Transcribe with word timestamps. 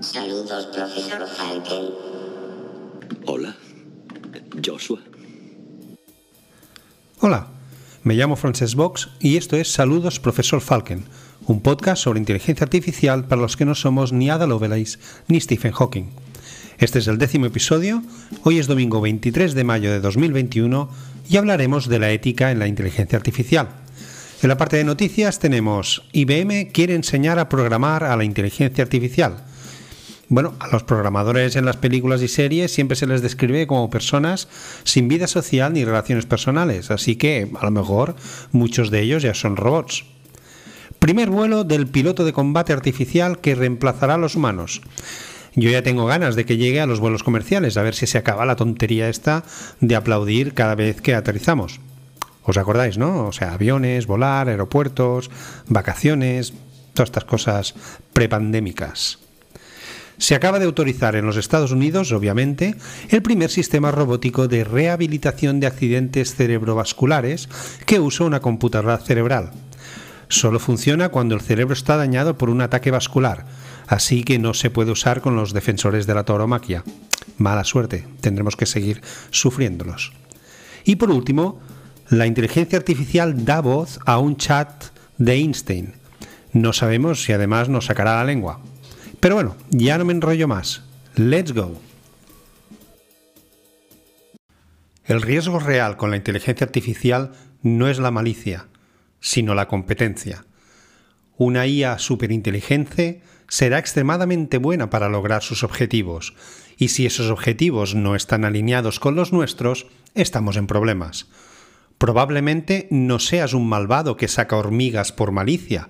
Saludos, 0.00 0.66
profesor 0.74 1.28
Falken. 1.28 1.90
Hola, 3.26 3.54
Joshua. 4.64 4.98
Hola, 7.20 7.48
me 8.02 8.14
llamo 8.14 8.36
Frances 8.36 8.76
Box 8.76 9.10
y 9.20 9.36
esto 9.36 9.56
es 9.56 9.70
Saludos, 9.70 10.18
profesor 10.18 10.62
Falken, 10.62 11.04
un 11.46 11.60
podcast 11.60 12.02
sobre 12.02 12.18
inteligencia 12.18 12.64
artificial 12.64 13.26
para 13.26 13.42
los 13.42 13.58
que 13.58 13.66
no 13.66 13.74
somos 13.74 14.14
ni 14.14 14.30
Ada 14.30 14.46
Lovelace 14.46 14.98
ni 15.28 15.38
Stephen 15.38 15.72
Hawking. 15.72 16.06
Este 16.78 16.98
es 16.98 17.06
el 17.06 17.18
décimo 17.18 17.44
episodio, 17.44 18.02
hoy 18.42 18.58
es 18.58 18.68
domingo 18.68 19.02
23 19.02 19.52
de 19.52 19.64
mayo 19.64 19.92
de 19.92 20.00
2021 20.00 20.88
y 21.28 21.36
hablaremos 21.36 21.88
de 21.88 21.98
la 21.98 22.10
ética 22.10 22.50
en 22.50 22.58
la 22.58 22.68
inteligencia 22.68 23.18
artificial. 23.18 23.68
En 24.42 24.48
la 24.48 24.56
parte 24.56 24.78
de 24.78 24.84
noticias 24.84 25.40
tenemos 25.40 26.08
IBM 26.12 26.72
quiere 26.72 26.94
enseñar 26.94 27.38
a 27.38 27.50
programar 27.50 28.04
a 28.04 28.16
la 28.16 28.24
inteligencia 28.24 28.82
artificial. 28.82 29.44
Bueno, 30.30 30.54
a 30.60 30.68
los 30.68 30.84
programadores 30.84 31.56
en 31.56 31.64
las 31.64 31.76
películas 31.76 32.22
y 32.22 32.28
series 32.28 32.72
siempre 32.72 32.96
se 32.96 33.08
les 33.08 33.20
describe 33.20 33.66
como 33.66 33.90
personas 33.90 34.46
sin 34.84 35.08
vida 35.08 35.26
social 35.26 35.72
ni 35.72 35.84
relaciones 35.84 36.24
personales, 36.24 36.92
así 36.92 37.16
que 37.16 37.50
a 37.60 37.64
lo 37.64 37.72
mejor 37.72 38.14
muchos 38.52 38.92
de 38.92 39.00
ellos 39.00 39.24
ya 39.24 39.34
son 39.34 39.56
robots. 39.56 40.04
Primer 41.00 41.30
vuelo 41.30 41.64
del 41.64 41.88
piloto 41.88 42.24
de 42.24 42.32
combate 42.32 42.72
artificial 42.72 43.40
que 43.40 43.56
reemplazará 43.56 44.14
a 44.14 44.18
los 44.18 44.36
humanos. 44.36 44.82
Yo 45.56 45.68
ya 45.68 45.82
tengo 45.82 46.06
ganas 46.06 46.36
de 46.36 46.44
que 46.44 46.56
llegue 46.56 46.80
a 46.80 46.86
los 46.86 47.00
vuelos 47.00 47.24
comerciales, 47.24 47.76
a 47.76 47.82
ver 47.82 47.96
si 47.96 48.06
se 48.06 48.18
acaba 48.18 48.46
la 48.46 48.54
tontería 48.54 49.08
esta 49.08 49.42
de 49.80 49.96
aplaudir 49.96 50.54
cada 50.54 50.76
vez 50.76 51.00
que 51.00 51.16
aterrizamos. 51.16 51.80
¿Os 52.44 52.56
acordáis, 52.56 52.98
no? 52.98 53.26
O 53.26 53.32
sea, 53.32 53.54
aviones, 53.54 54.06
volar, 54.06 54.48
aeropuertos, 54.48 55.28
vacaciones, 55.66 56.52
todas 56.94 57.08
estas 57.08 57.24
cosas 57.24 57.74
prepandémicas. 58.12 59.18
Se 60.20 60.34
acaba 60.34 60.58
de 60.58 60.66
autorizar 60.66 61.16
en 61.16 61.24
los 61.24 61.38
Estados 61.38 61.72
Unidos, 61.72 62.12
obviamente, 62.12 62.74
el 63.08 63.22
primer 63.22 63.50
sistema 63.50 63.90
robótico 63.90 64.48
de 64.48 64.64
rehabilitación 64.64 65.60
de 65.60 65.66
accidentes 65.66 66.34
cerebrovasculares 66.34 67.48
que 67.86 68.00
usa 68.00 68.26
una 68.26 68.40
computadora 68.40 68.98
cerebral. 68.98 69.52
Solo 70.28 70.58
funciona 70.58 71.08
cuando 71.08 71.34
el 71.34 71.40
cerebro 71.40 71.72
está 71.72 71.96
dañado 71.96 72.36
por 72.36 72.50
un 72.50 72.60
ataque 72.60 72.90
vascular, 72.90 73.46
así 73.86 74.22
que 74.22 74.38
no 74.38 74.52
se 74.52 74.68
puede 74.68 74.90
usar 74.90 75.22
con 75.22 75.36
los 75.36 75.54
defensores 75.54 76.06
de 76.06 76.14
la 76.14 76.24
tauromaquia. 76.24 76.84
Mala 77.38 77.64
suerte, 77.64 78.06
tendremos 78.20 78.56
que 78.56 78.66
seguir 78.66 79.00
sufriéndolos. 79.30 80.12
Y 80.84 80.96
por 80.96 81.10
último, 81.10 81.60
la 82.10 82.26
inteligencia 82.26 82.78
artificial 82.78 83.46
da 83.46 83.62
voz 83.62 83.98
a 84.04 84.18
un 84.18 84.36
chat 84.36 84.84
de 85.16 85.32
Einstein. 85.32 85.94
No 86.52 86.74
sabemos 86.74 87.22
si 87.22 87.32
además 87.32 87.70
nos 87.70 87.86
sacará 87.86 88.16
la 88.16 88.24
lengua. 88.24 88.60
Pero 89.20 89.34
bueno, 89.34 89.56
ya 89.68 89.98
no 89.98 90.04
me 90.04 90.12
enrollo 90.12 90.48
más. 90.48 90.82
Let's 91.14 91.52
go. 91.52 91.80
El 95.04 95.22
riesgo 95.22 95.58
real 95.58 95.96
con 95.96 96.10
la 96.10 96.16
inteligencia 96.16 96.64
artificial 96.64 97.32
no 97.62 97.88
es 97.88 97.98
la 97.98 98.10
malicia, 98.10 98.68
sino 99.20 99.54
la 99.54 99.68
competencia. 99.68 100.44
Una 101.36 101.66
IA 101.66 101.98
superinteligente 101.98 103.22
será 103.48 103.78
extremadamente 103.78 104.58
buena 104.58 104.88
para 104.88 105.08
lograr 105.08 105.42
sus 105.42 105.64
objetivos, 105.64 106.34
y 106.78 106.88
si 106.88 107.06
esos 107.06 107.30
objetivos 107.30 107.94
no 107.94 108.14
están 108.14 108.44
alineados 108.44 109.00
con 109.00 109.16
los 109.16 109.32
nuestros, 109.32 109.86
estamos 110.14 110.56
en 110.56 110.66
problemas. 110.66 111.26
Probablemente 111.98 112.86
no 112.90 113.18
seas 113.18 113.52
un 113.52 113.68
malvado 113.68 114.16
que 114.16 114.28
saca 114.28 114.56
hormigas 114.56 115.12
por 115.12 115.32
malicia, 115.32 115.88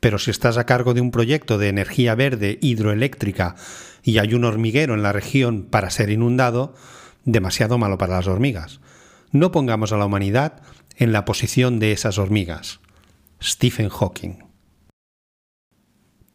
pero 0.00 0.18
si 0.18 0.30
estás 0.30 0.58
a 0.58 0.66
cargo 0.66 0.94
de 0.94 1.00
un 1.00 1.10
proyecto 1.10 1.58
de 1.58 1.68
energía 1.68 2.14
verde 2.14 2.58
hidroeléctrica 2.60 3.56
y 4.02 4.18
hay 4.18 4.34
un 4.34 4.44
hormiguero 4.44 4.94
en 4.94 5.02
la 5.02 5.12
región 5.12 5.64
para 5.64 5.90
ser 5.90 6.10
inundado, 6.10 6.74
demasiado 7.24 7.78
malo 7.78 7.98
para 7.98 8.16
las 8.16 8.26
hormigas. 8.26 8.80
No 9.32 9.52
pongamos 9.52 9.92
a 9.92 9.96
la 9.96 10.06
humanidad 10.06 10.62
en 10.96 11.12
la 11.12 11.24
posición 11.24 11.78
de 11.78 11.92
esas 11.92 12.18
hormigas. 12.18 12.80
Stephen 13.42 13.88
Hawking. 13.88 14.46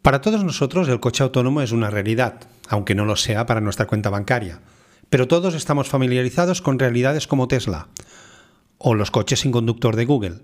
Para 0.02 0.22
todos 0.22 0.44
nosotros 0.44 0.88
el 0.90 1.00
coche 1.00 1.24
autónomo 1.24 1.62
es 1.62 1.72
una 1.72 1.90
realidad, 1.90 2.48
aunque 2.68 2.96
no 2.96 3.06
lo 3.06 3.16
sea 3.16 3.46
para 3.46 3.62
nuestra 3.62 3.88
cuenta 3.88 4.10
bancaria. 4.10 4.62
Pero 5.10 5.28
todos 5.28 5.54
estamos 5.54 5.90
familiarizados 5.90 6.62
con 6.62 6.80
realidades 6.80 7.28
como 7.28 7.48
Tesla 7.48 7.90
o 8.78 8.96
los 8.96 9.12
coches 9.12 9.42
sin 9.42 9.52
conductor 9.52 9.96
de 9.96 10.06
Google. 10.06 10.40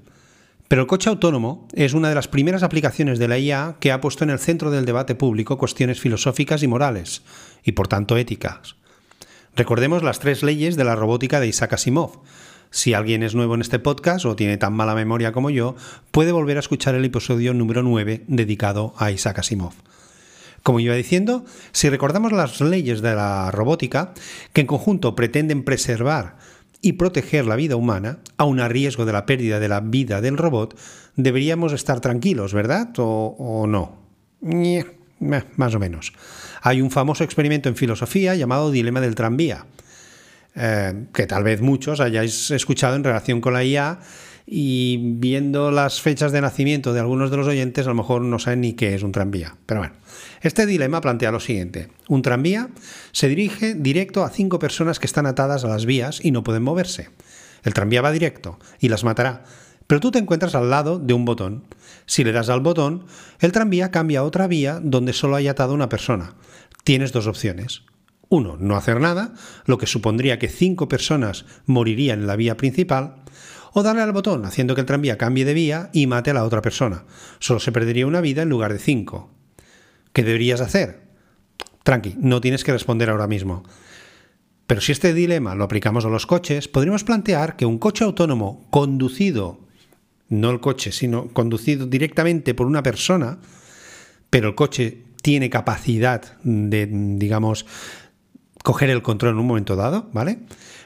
Pero 0.67 0.81
el 0.81 0.87
coche 0.87 1.09
autónomo 1.09 1.67
es 1.73 1.93
una 1.93 2.09
de 2.09 2.15
las 2.15 2.27
primeras 2.27 2.61
aplicaciones 2.61 3.19
de 3.19 3.27
la 3.27 3.39
IA 3.39 3.77
que 3.79 3.91
ha 3.91 4.01
puesto 4.01 4.23
en 4.23 4.29
el 4.29 4.39
centro 4.39 4.69
del 4.69 4.85
debate 4.85 5.15
público 5.15 5.57
cuestiones 5.57 6.01
filosóficas 6.01 6.61
y 6.61 6.67
morales, 6.67 7.21
y 7.63 7.71
por 7.71 7.87
tanto 7.87 8.17
éticas. 8.17 8.75
Recordemos 9.55 10.03
las 10.03 10.19
tres 10.19 10.43
leyes 10.43 10.75
de 10.75 10.83
la 10.83 10.95
robótica 10.95 11.39
de 11.39 11.47
Isaac 11.47 11.73
Asimov. 11.73 12.19
Si 12.69 12.93
alguien 12.93 13.23
es 13.23 13.33
nuevo 13.33 13.55
en 13.55 13.61
este 13.61 13.79
podcast 13.79 14.25
o 14.25 14.35
tiene 14.35 14.57
tan 14.57 14.73
mala 14.73 14.93
memoria 14.93 15.31
como 15.31 15.49
yo, 15.49 15.75
puede 16.11 16.33
volver 16.33 16.57
a 16.57 16.59
escuchar 16.59 16.95
el 16.95 17.05
episodio 17.05 17.53
número 17.53 17.81
9 17.81 18.25
dedicado 18.27 18.93
a 18.97 19.09
Isaac 19.09 19.39
Asimov. 19.39 19.73
Como 20.63 20.81
iba 20.81 20.95
diciendo, 20.95 21.45
si 21.71 21.89
recordamos 21.89 22.33
las 22.33 22.59
leyes 22.59 23.01
de 23.01 23.15
la 23.15 23.51
robótica, 23.51 24.13
que 24.51 24.61
en 24.61 24.67
conjunto 24.67 25.15
pretenden 25.15 25.63
preservar 25.63 26.35
y 26.81 26.93
proteger 26.93 27.45
la 27.45 27.55
vida 27.55 27.75
humana, 27.75 28.19
aun 28.37 28.59
a 28.59 28.67
riesgo 28.67 29.05
de 29.05 29.13
la 29.13 29.25
pérdida 29.25 29.59
de 29.59 29.67
la 29.67 29.79
vida 29.79 30.21
del 30.21 30.37
robot, 30.37 30.77
deberíamos 31.15 31.73
estar 31.73 31.99
tranquilos, 31.99 32.53
¿verdad? 32.53 32.89
¿O, 32.97 33.65
no? 33.67 33.97
más 35.19 35.73
o 35.73 35.79
menos. 35.79 36.13
Hay 36.61 36.81
un 36.81 36.91
famoso 36.91 37.23
experimento 37.23 37.69
en 37.69 37.75
filosofía 37.75 38.35
llamado 38.35 38.71
Dilema 38.71 39.01
del 39.01 39.15
tranvía, 39.15 39.65
eh, 40.55 41.05
que 41.13 41.25
tal 41.25 41.43
vez 41.43 41.61
muchos 41.61 41.99
hayáis 41.99 42.51
escuchado 42.51 42.95
en 42.95 43.03
relación 43.03 43.41
con 43.41 43.53
la 43.53 43.63
IA 43.63 43.99
y 44.45 44.97
viendo 45.17 45.71
las 45.71 46.01
fechas 46.01 46.31
de 46.31 46.39
nacimiento 46.39 46.93
de 46.93 47.01
algunos 47.01 47.29
de 47.29 47.37
los 47.37 47.47
oyentes 47.47 47.85
a 47.85 47.89
lo 47.89 47.95
mejor 47.95 48.21
no 48.21 48.39
saben 48.39 48.61
ni 48.61 48.73
qué 48.73 48.95
es 48.95 49.03
un 49.03 49.11
tranvía. 49.11 49.55
Pero 49.65 49.81
bueno, 49.81 49.95
este 50.41 50.65
dilema 50.65 51.01
plantea 51.01 51.31
lo 51.31 51.39
siguiente. 51.39 51.89
Un 52.07 52.21
tranvía 52.21 52.69
se 53.11 53.27
dirige 53.27 53.73
directo 53.73 54.23
a 54.23 54.29
cinco 54.29 54.59
personas 54.59 54.99
que 54.99 55.07
están 55.07 55.25
atadas 55.25 55.63
a 55.63 55.67
las 55.67 55.85
vías 55.85 56.19
y 56.23 56.31
no 56.31 56.43
pueden 56.43 56.63
moverse. 56.63 57.09
El 57.63 57.73
tranvía 57.73 58.01
va 58.01 58.11
directo 58.11 58.59
y 58.79 58.89
las 58.89 59.03
matará. 59.03 59.43
Pero 59.87 60.01
tú 60.01 60.11
te 60.11 60.19
encuentras 60.19 60.53
al 60.53 60.69
lado 60.69 60.99
de 60.99 61.13
un 61.13 61.25
botón. 61.25 61.63
Si 62.05 62.23
le 62.23 62.33
das 62.33 62.49
al 62.49 62.59
botón, 62.59 63.05
el 63.39 63.51
tranvía 63.51 63.89
cambia 63.89 64.19
a 64.19 64.23
otra 64.23 64.47
vía 64.47 64.79
donde 64.83 65.13
solo 65.13 65.37
hay 65.37 65.47
atado 65.47 65.73
una 65.73 65.89
persona. 65.89 66.35
Tienes 66.83 67.13
dos 67.13 67.27
opciones. 67.27 67.83
Uno, 68.29 68.57
no 68.59 68.75
hacer 68.75 68.99
nada, 68.99 69.33
lo 69.65 69.77
que 69.77 69.87
supondría 69.87 70.39
que 70.39 70.49
cinco 70.49 70.89
personas 70.89 71.45
morirían 71.65 72.19
en 72.19 72.27
la 72.27 72.35
vía 72.35 72.57
principal, 72.57 73.23
o 73.71 73.83
darle 73.83 74.01
al 74.01 74.11
botón 74.11 74.45
haciendo 74.45 74.75
que 74.75 74.81
el 74.81 74.87
tranvía 74.87 75.17
cambie 75.17 75.45
de 75.45 75.53
vía 75.53 75.89
y 75.93 76.07
mate 76.07 76.31
a 76.31 76.33
la 76.33 76.43
otra 76.43 76.61
persona. 76.61 77.05
Solo 77.39 77.59
se 77.59 77.71
perdería 77.71 78.07
una 78.07 78.21
vida 78.21 78.41
en 78.41 78.49
lugar 78.49 78.73
de 78.73 78.79
cinco. 78.79 79.36
¿Qué 80.17 80.23
deberías 80.23 80.61
hacer? 80.61 80.99
Tranqui, 81.83 82.15
no 82.17 82.41
tienes 82.41 82.63
que 82.63 82.71
responder 82.71 83.11
ahora 83.11 83.27
mismo. 83.27 83.61
Pero 84.65 84.81
si 84.81 84.91
este 84.91 85.13
dilema 85.13 85.53
lo 85.53 85.63
aplicamos 85.63 86.05
a 86.05 86.09
los 86.09 86.25
coches, 86.25 86.67
podríamos 86.67 87.03
plantear 87.03 87.55
que 87.55 87.67
un 87.67 87.77
coche 87.77 88.03
autónomo 88.03 88.65
conducido, 88.71 89.59
no 90.29 90.49
el 90.49 90.59
coche, 90.59 90.91
sino 90.91 91.27
conducido 91.33 91.85
directamente 91.85 92.55
por 92.55 92.65
una 92.65 92.81
persona, 92.81 93.37
pero 94.31 94.47
el 94.47 94.55
coche 94.55 95.03
tiene 95.21 95.51
capacidad 95.51 96.39
de, 96.41 96.87
digamos, 96.89 97.67
coger 98.63 98.89
el 98.89 99.03
control 99.03 99.33
en 99.33 99.39
un 99.39 99.45
momento 99.45 99.75
dado, 99.75 100.09
¿vale? 100.13 100.39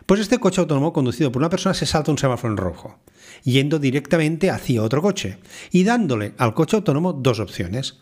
Pues 0.06 0.20
este 0.20 0.40
coche 0.40 0.60
autónomo 0.60 0.92
conducido 0.92 1.32
por 1.32 1.42
una 1.42 1.50
persona 1.50 1.74
se 1.74 1.86
salta 1.86 2.12
un 2.12 2.18
semáforo 2.18 2.52
en 2.52 2.58
rojo, 2.58 3.00
yendo 3.44 3.80
directamente 3.80 4.50
hacia 4.50 4.84
otro 4.84 5.02
coche 5.02 5.38
y 5.72 5.86
dándole 5.86 6.34
al 6.38 6.54
coche 6.54 6.76
autónomo 6.76 7.14
dos 7.14 7.40
opciones. 7.40 7.98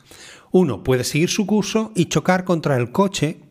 Uno 0.51 0.83
puede 0.83 1.03
seguir 1.03 1.29
su 1.29 1.45
curso 1.45 1.91
y 1.95 2.05
chocar 2.05 2.43
contra 2.43 2.77
el 2.77 2.91
coche, 2.91 3.41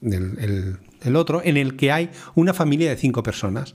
el, 0.00 0.78
el 1.02 1.16
otro, 1.16 1.42
en 1.44 1.56
el 1.56 1.76
que 1.76 1.92
hay 1.92 2.10
una 2.34 2.54
familia 2.54 2.90
de 2.90 2.96
cinco 2.96 3.22
personas. 3.22 3.74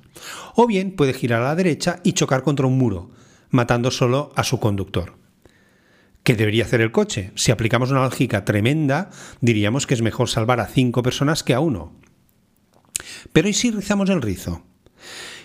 O 0.56 0.68
bien 0.68 0.96
puede 0.96 1.14
girar 1.14 1.42
a 1.42 1.46
la 1.46 1.56
derecha 1.56 2.00
y 2.04 2.14
chocar 2.14 2.44
contra 2.44 2.68
un 2.68 2.78
muro, 2.78 3.12
matando 3.50 3.92
solo 3.92 4.32
a 4.36 4.44
su 4.44 4.60
conductor. 4.60 5.16
¿Qué 6.24 6.36
debería 6.36 6.66
hacer 6.66 6.82
el 6.82 6.92
coche? 6.92 7.32
Si 7.36 7.52
aplicamos 7.52 7.90
una 7.90 8.04
lógica 8.04 8.44
tremenda, 8.44 9.12
diríamos 9.40 9.88
que 9.88 9.94
es 9.94 10.02
mejor 10.02 10.28
salvar 10.28 10.60
a 10.60 10.68
cinco 10.68 11.02
personas 11.02 11.42
que 11.42 11.54
a 11.54 11.62
uno. 11.62 11.94
Pero 13.32 13.48
¿y 13.48 13.54
si 13.54 13.72
rizamos 13.72 14.10
el 14.10 14.22
rizo? 14.22 14.67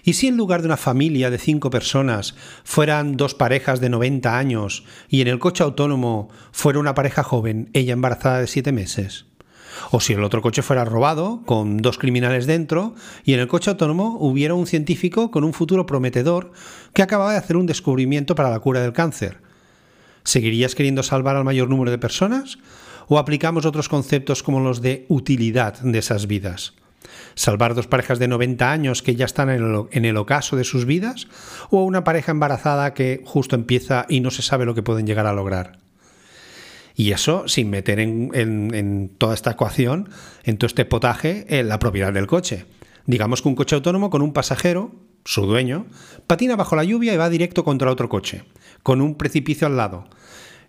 ¿Y 0.04 0.14
si 0.14 0.26
en 0.26 0.36
lugar 0.36 0.62
de 0.62 0.66
una 0.66 0.76
familia 0.76 1.30
de 1.30 1.38
cinco 1.38 1.70
personas 1.70 2.34
fueran 2.64 3.16
dos 3.16 3.34
parejas 3.34 3.80
de 3.80 3.88
90 3.88 4.36
años 4.36 4.84
y 5.08 5.20
en 5.20 5.28
el 5.28 5.38
coche 5.38 5.62
autónomo 5.62 6.28
fuera 6.50 6.78
una 6.78 6.94
pareja 6.94 7.22
joven, 7.22 7.70
ella 7.72 7.92
embarazada 7.92 8.40
de 8.40 8.46
siete 8.46 8.72
meses? 8.72 9.26
O 9.90 10.00
si 10.00 10.12
el 10.12 10.22
otro 10.22 10.42
coche 10.42 10.62
fuera 10.62 10.84
robado, 10.84 11.42
con 11.46 11.78
dos 11.78 11.98
criminales 11.98 12.46
dentro, 12.46 12.94
y 13.24 13.32
en 13.32 13.40
el 13.40 13.48
coche 13.48 13.70
autónomo 13.70 14.18
hubiera 14.20 14.54
un 14.54 14.66
científico 14.66 15.30
con 15.30 15.44
un 15.44 15.54
futuro 15.54 15.86
prometedor 15.86 16.52
que 16.92 17.02
acababa 17.02 17.32
de 17.32 17.38
hacer 17.38 17.56
un 17.56 17.66
descubrimiento 17.66 18.34
para 18.34 18.50
la 18.50 18.60
cura 18.60 18.80
del 18.80 18.92
cáncer 18.92 19.40
¿Seguirías 20.24 20.74
queriendo 20.74 21.02
salvar 21.02 21.36
al 21.36 21.44
mayor 21.44 21.68
número 21.68 21.90
de 21.90 21.98
personas? 21.98 22.58
¿O 23.08 23.18
aplicamos 23.18 23.66
otros 23.66 23.88
conceptos 23.88 24.42
como 24.42 24.60
los 24.60 24.80
de 24.80 25.04
utilidad 25.08 25.80
de 25.80 25.98
esas 25.98 26.26
vidas? 26.26 26.74
¿Salvar 27.34 27.74
dos 27.74 27.86
parejas 27.86 28.18
de 28.18 28.28
90 28.28 28.70
años 28.70 29.02
que 29.02 29.16
ya 29.16 29.24
están 29.24 29.50
en 29.50 30.04
el, 30.04 30.16
ocaso 30.16 30.56
de 30.56 30.64
sus 30.64 30.84
vidas? 30.84 31.28
¿O 31.70 31.84
una 31.84 32.04
pareja 32.04 32.32
embarazada 32.32 32.94
que 32.94 33.22
justo 33.24 33.56
empieza 33.56 34.06
y 34.08 34.20
no 34.20 34.30
se 34.30 34.42
sabe 34.42 34.64
lo 34.64 34.74
que 34.74 34.82
pueden 34.82 35.06
llegar 35.06 35.26
a 35.26 35.32
lograr? 35.32 35.78
Y 36.94 37.12
eso 37.12 37.48
sin 37.48 37.70
meter 37.70 38.00
en, 38.00 38.30
en, 38.34 38.74
en, 38.74 39.08
toda 39.16 39.34
esta 39.34 39.52
ecuación, 39.52 40.10
en 40.44 40.58
todo 40.58 40.66
este 40.66 40.84
potaje, 40.84 41.46
en 41.48 41.68
la 41.68 41.78
propiedad 41.78 42.12
del 42.12 42.26
coche. 42.26 42.66
Digamos 43.06 43.42
que 43.42 43.48
un 43.48 43.54
coche 43.54 43.74
autónomo 43.74 44.10
con 44.10 44.22
un 44.22 44.32
pasajero, 44.32 44.92
su 45.24 45.46
dueño, 45.46 45.86
patina 46.26 46.56
bajo 46.56 46.76
la 46.76 46.84
lluvia 46.84 47.14
y 47.14 47.16
va 47.16 47.30
directo 47.30 47.64
contra 47.64 47.90
otro 47.90 48.08
coche, 48.08 48.44
con 48.82 49.00
un 49.00 49.16
precipicio 49.16 49.66
al 49.66 49.76
lado. 49.76 50.04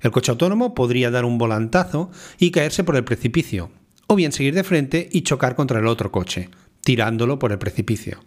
El 0.01 0.11
coche 0.11 0.31
autónomo 0.31 0.73
podría 0.73 1.11
dar 1.11 1.25
un 1.25 1.37
volantazo 1.37 2.11
y 2.37 2.51
caerse 2.51 2.83
por 2.83 2.95
el 2.95 3.03
precipicio, 3.03 3.71
o 4.13 4.15
bien 4.15 4.31
seguir 4.31 4.53
de 4.53 4.63
frente 4.63 5.09
y 5.11 5.21
chocar 5.21 5.55
contra 5.55 5.79
el 5.79 5.87
otro 5.87 6.11
coche, 6.11 6.49
tirándolo 6.81 7.39
por 7.39 7.51
el 7.51 7.59
precipicio. 7.59 8.23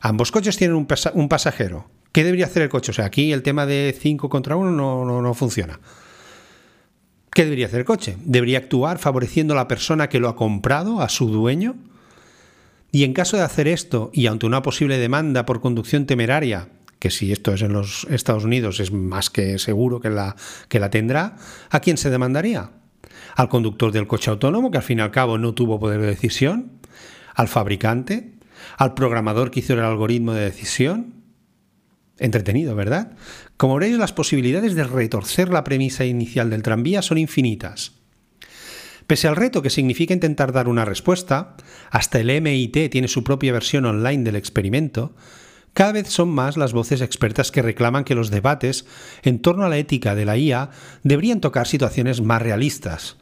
Ambos 0.00 0.32
coches 0.32 0.56
tienen 0.56 0.76
un, 0.76 0.86
pasa 0.86 1.12
un 1.14 1.28
pasajero. 1.28 1.90
¿Qué 2.12 2.24
debería 2.24 2.46
hacer 2.46 2.62
el 2.62 2.68
coche? 2.68 2.90
O 2.90 2.94
sea, 2.94 3.04
aquí 3.04 3.32
el 3.32 3.42
tema 3.42 3.66
de 3.66 3.96
5 3.98 4.28
contra 4.28 4.56
1 4.56 4.70
no, 4.72 5.04
no, 5.04 5.22
no 5.22 5.34
funciona. 5.34 5.78
¿Qué 7.32 7.44
debería 7.44 7.66
hacer 7.66 7.80
el 7.80 7.86
coche? 7.86 8.16
¿Debería 8.24 8.58
actuar 8.58 8.98
favoreciendo 8.98 9.54
a 9.54 9.56
la 9.56 9.68
persona 9.68 10.08
que 10.08 10.18
lo 10.18 10.28
ha 10.28 10.34
comprado, 10.34 11.00
a 11.00 11.08
su 11.08 11.28
dueño? 11.28 11.76
Y 12.90 13.04
en 13.04 13.12
caso 13.12 13.36
de 13.36 13.44
hacer 13.44 13.68
esto, 13.68 14.10
y 14.12 14.26
ante 14.26 14.46
una 14.46 14.62
posible 14.62 14.98
demanda 14.98 15.46
por 15.46 15.60
conducción 15.60 16.06
temeraria, 16.06 16.68
que 16.98 17.10
si 17.10 17.30
esto 17.30 17.54
es 17.54 17.62
en 17.62 17.72
los 17.72 18.04
Estados 18.10 18.44
Unidos 18.44 18.80
es 18.80 18.90
más 18.90 19.30
que 19.30 19.60
seguro 19.60 20.00
que 20.00 20.10
la, 20.10 20.34
que 20.68 20.80
la 20.80 20.90
tendrá, 20.90 21.36
¿a 21.70 21.78
quién 21.78 21.96
se 21.96 22.10
demandaría? 22.10 22.70
¿Al 23.36 23.48
conductor 23.48 23.92
del 23.92 24.06
coche 24.06 24.30
autónomo, 24.30 24.70
que 24.70 24.78
al 24.78 24.84
fin 24.84 24.98
y 24.98 25.02
al 25.02 25.10
cabo 25.10 25.38
no 25.38 25.54
tuvo 25.54 25.78
poder 25.80 26.00
de 26.00 26.08
decisión? 26.08 26.72
¿Al 27.34 27.48
fabricante? 27.48 28.34
¿Al 28.76 28.94
programador 28.94 29.50
que 29.50 29.60
hizo 29.60 29.74
el 29.74 29.80
algoritmo 29.80 30.32
de 30.32 30.44
decisión? 30.44 31.14
Entretenido, 32.18 32.74
¿verdad? 32.74 33.12
Como 33.56 33.76
veréis, 33.76 33.96
las 33.96 34.12
posibilidades 34.12 34.74
de 34.74 34.84
retorcer 34.84 35.48
la 35.48 35.64
premisa 35.64 36.04
inicial 36.04 36.50
del 36.50 36.62
tranvía 36.62 37.02
son 37.02 37.18
infinitas. 37.18 37.92
Pese 39.06 39.26
al 39.26 39.36
reto 39.36 39.62
que 39.62 39.70
significa 39.70 40.14
intentar 40.14 40.52
dar 40.52 40.68
una 40.68 40.84
respuesta, 40.84 41.56
hasta 41.90 42.20
el 42.20 42.30
MIT 42.42 42.90
tiene 42.90 43.08
su 43.08 43.24
propia 43.24 43.52
versión 43.52 43.84
online 43.86 44.22
del 44.22 44.36
experimento, 44.36 45.16
cada 45.74 45.92
vez 45.92 46.08
son 46.08 46.30
más 46.30 46.56
las 46.56 46.72
voces 46.72 47.00
expertas 47.00 47.50
que 47.50 47.62
reclaman 47.62 48.04
que 48.04 48.14
los 48.14 48.30
debates 48.30 48.86
en 49.22 49.40
torno 49.40 49.64
a 49.64 49.68
la 49.68 49.78
ética 49.78 50.14
de 50.14 50.24
la 50.24 50.36
IA 50.36 50.70
deberían 51.02 51.40
tocar 51.40 51.66
situaciones 51.66 52.20
más 52.20 52.42
realistas 52.42 53.16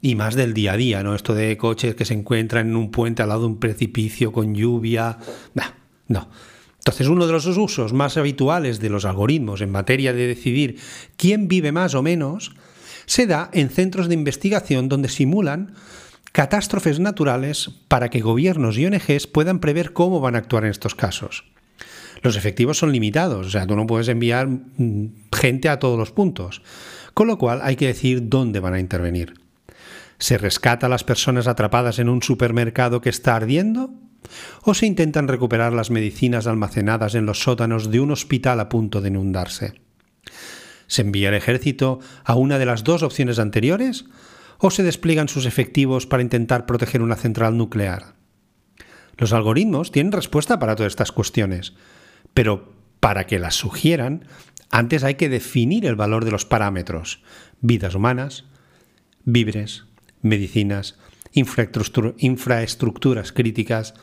y 0.00 0.14
más 0.14 0.34
del 0.34 0.54
día 0.54 0.72
a 0.72 0.76
día, 0.76 1.02
¿no? 1.02 1.14
Esto 1.14 1.34
de 1.34 1.56
coches 1.56 1.94
que 1.94 2.04
se 2.04 2.14
encuentran 2.14 2.68
en 2.68 2.76
un 2.76 2.90
puente 2.90 3.22
al 3.22 3.28
lado 3.28 3.42
de 3.42 3.46
un 3.46 3.60
precipicio 3.60 4.32
con 4.32 4.54
lluvia. 4.54 5.18
Nah, 5.54 5.70
no. 6.08 6.28
Entonces, 6.78 7.06
uno 7.06 7.26
de 7.26 7.32
los 7.32 7.46
usos 7.46 7.92
más 7.92 8.16
habituales 8.16 8.80
de 8.80 8.90
los 8.90 9.04
algoritmos 9.04 9.60
en 9.60 9.70
materia 9.70 10.12
de 10.12 10.26
decidir 10.26 10.80
quién 11.16 11.46
vive 11.46 11.70
más 11.70 11.94
o 11.94 12.02
menos 12.02 12.52
se 13.06 13.26
da 13.26 13.50
en 13.52 13.70
centros 13.70 14.08
de 14.08 14.14
investigación 14.14 14.88
donde 14.88 15.08
simulan 15.08 15.74
catástrofes 16.32 16.98
naturales 16.98 17.70
para 17.86 18.08
que 18.08 18.20
gobiernos 18.20 18.78
y 18.78 18.86
ONGs 18.86 19.28
puedan 19.28 19.60
prever 19.60 19.92
cómo 19.92 20.18
van 20.20 20.34
a 20.34 20.38
actuar 20.38 20.64
en 20.64 20.70
estos 20.70 20.96
casos. 20.96 21.44
Los 22.22 22.36
efectivos 22.36 22.78
son 22.78 22.92
limitados, 22.92 23.46
o 23.46 23.50
sea, 23.50 23.66
tú 23.66 23.74
no 23.74 23.86
puedes 23.86 24.08
enviar 24.08 24.46
mm, 24.48 25.06
gente 25.32 25.68
a 25.68 25.78
todos 25.78 25.98
los 25.98 26.12
puntos, 26.12 26.62
con 27.14 27.26
lo 27.26 27.36
cual 27.36 27.60
hay 27.62 27.76
que 27.76 27.88
decir 27.88 28.28
dónde 28.28 28.60
van 28.60 28.74
a 28.74 28.80
intervenir. 28.80 29.34
¿Se 30.18 30.38
rescata 30.38 30.86
a 30.86 30.88
las 30.88 31.02
personas 31.02 31.48
atrapadas 31.48 31.98
en 31.98 32.08
un 32.08 32.22
supermercado 32.22 33.00
que 33.00 33.10
está 33.10 33.34
ardiendo? 33.34 33.92
¿O 34.62 34.72
se 34.72 34.86
intentan 34.86 35.26
recuperar 35.26 35.72
las 35.72 35.90
medicinas 35.90 36.46
almacenadas 36.46 37.16
en 37.16 37.26
los 37.26 37.40
sótanos 37.40 37.90
de 37.90 37.98
un 37.98 38.12
hospital 38.12 38.60
a 38.60 38.68
punto 38.68 39.00
de 39.00 39.08
inundarse? 39.08 39.74
¿Se 40.86 41.02
envía 41.02 41.30
el 41.30 41.34
ejército 41.34 41.98
a 42.24 42.36
una 42.36 42.58
de 42.58 42.66
las 42.66 42.84
dos 42.84 43.02
opciones 43.02 43.40
anteriores? 43.40 44.04
¿O 44.58 44.70
se 44.70 44.84
despliegan 44.84 45.28
sus 45.28 45.44
efectivos 45.44 46.06
para 46.06 46.22
intentar 46.22 46.66
proteger 46.66 47.02
una 47.02 47.16
central 47.16 47.56
nuclear? 47.56 48.14
Los 49.16 49.32
algoritmos 49.32 49.90
tienen 49.90 50.12
respuesta 50.12 50.60
para 50.60 50.76
todas 50.76 50.92
estas 50.92 51.10
cuestiones, 51.10 51.74
pero 52.34 52.72
para 53.00 53.26
que 53.26 53.38
las 53.38 53.54
sugieran, 53.54 54.26
antes 54.70 55.04
hay 55.04 55.16
que 55.16 55.28
definir 55.28 55.86
el 55.86 55.96
valor 55.96 56.24
de 56.24 56.30
los 56.30 56.46
parámetros. 56.46 57.22
Vidas 57.60 57.94
humanas, 57.94 58.44
víveres, 59.24 59.84
medicinas, 60.22 60.98
infraestructuras 61.32 63.32
críticas. 63.32 63.94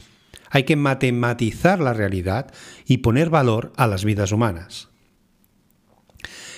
Hay 0.49 0.63
que 0.63 0.75
matematizar 0.75 1.79
la 1.79 1.93
realidad 1.93 2.51
y 2.85 2.97
poner 2.97 3.29
valor 3.29 3.73
a 3.77 3.87
las 3.87 4.05
vidas 4.05 4.31
humanas. 4.31 4.89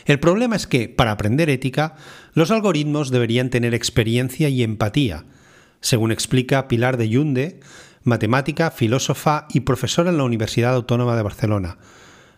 El 0.05 0.19
problema 0.19 0.55
es 0.55 0.67
que, 0.67 0.89
para 0.89 1.11
aprender 1.11 1.49
ética, 1.49 1.95
los 2.33 2.51
algoritmos 2.51 3.11
deberían 3.11 3.49
tener 3.49 3.73
experiencia 3.73 4.49
y 4.49 4.63
empatía, 4.63 5.25
según 5.79 6.11
explica 6.11 6.67
Pilar 6.67 6.97
de 6.97 7.09
Yunde, 7.09 7.59
matemática, 8.03 8.71
filósofa 8.71 9.47
y 9.49 9.61
profesora 9.61 10.09
en 10.09 10.17
la 10.17 10.23
Universidad 10.23 10.73
Autónoma 10.73 11.15
de 11.15 11.21
Barcelona. 11.21 11.77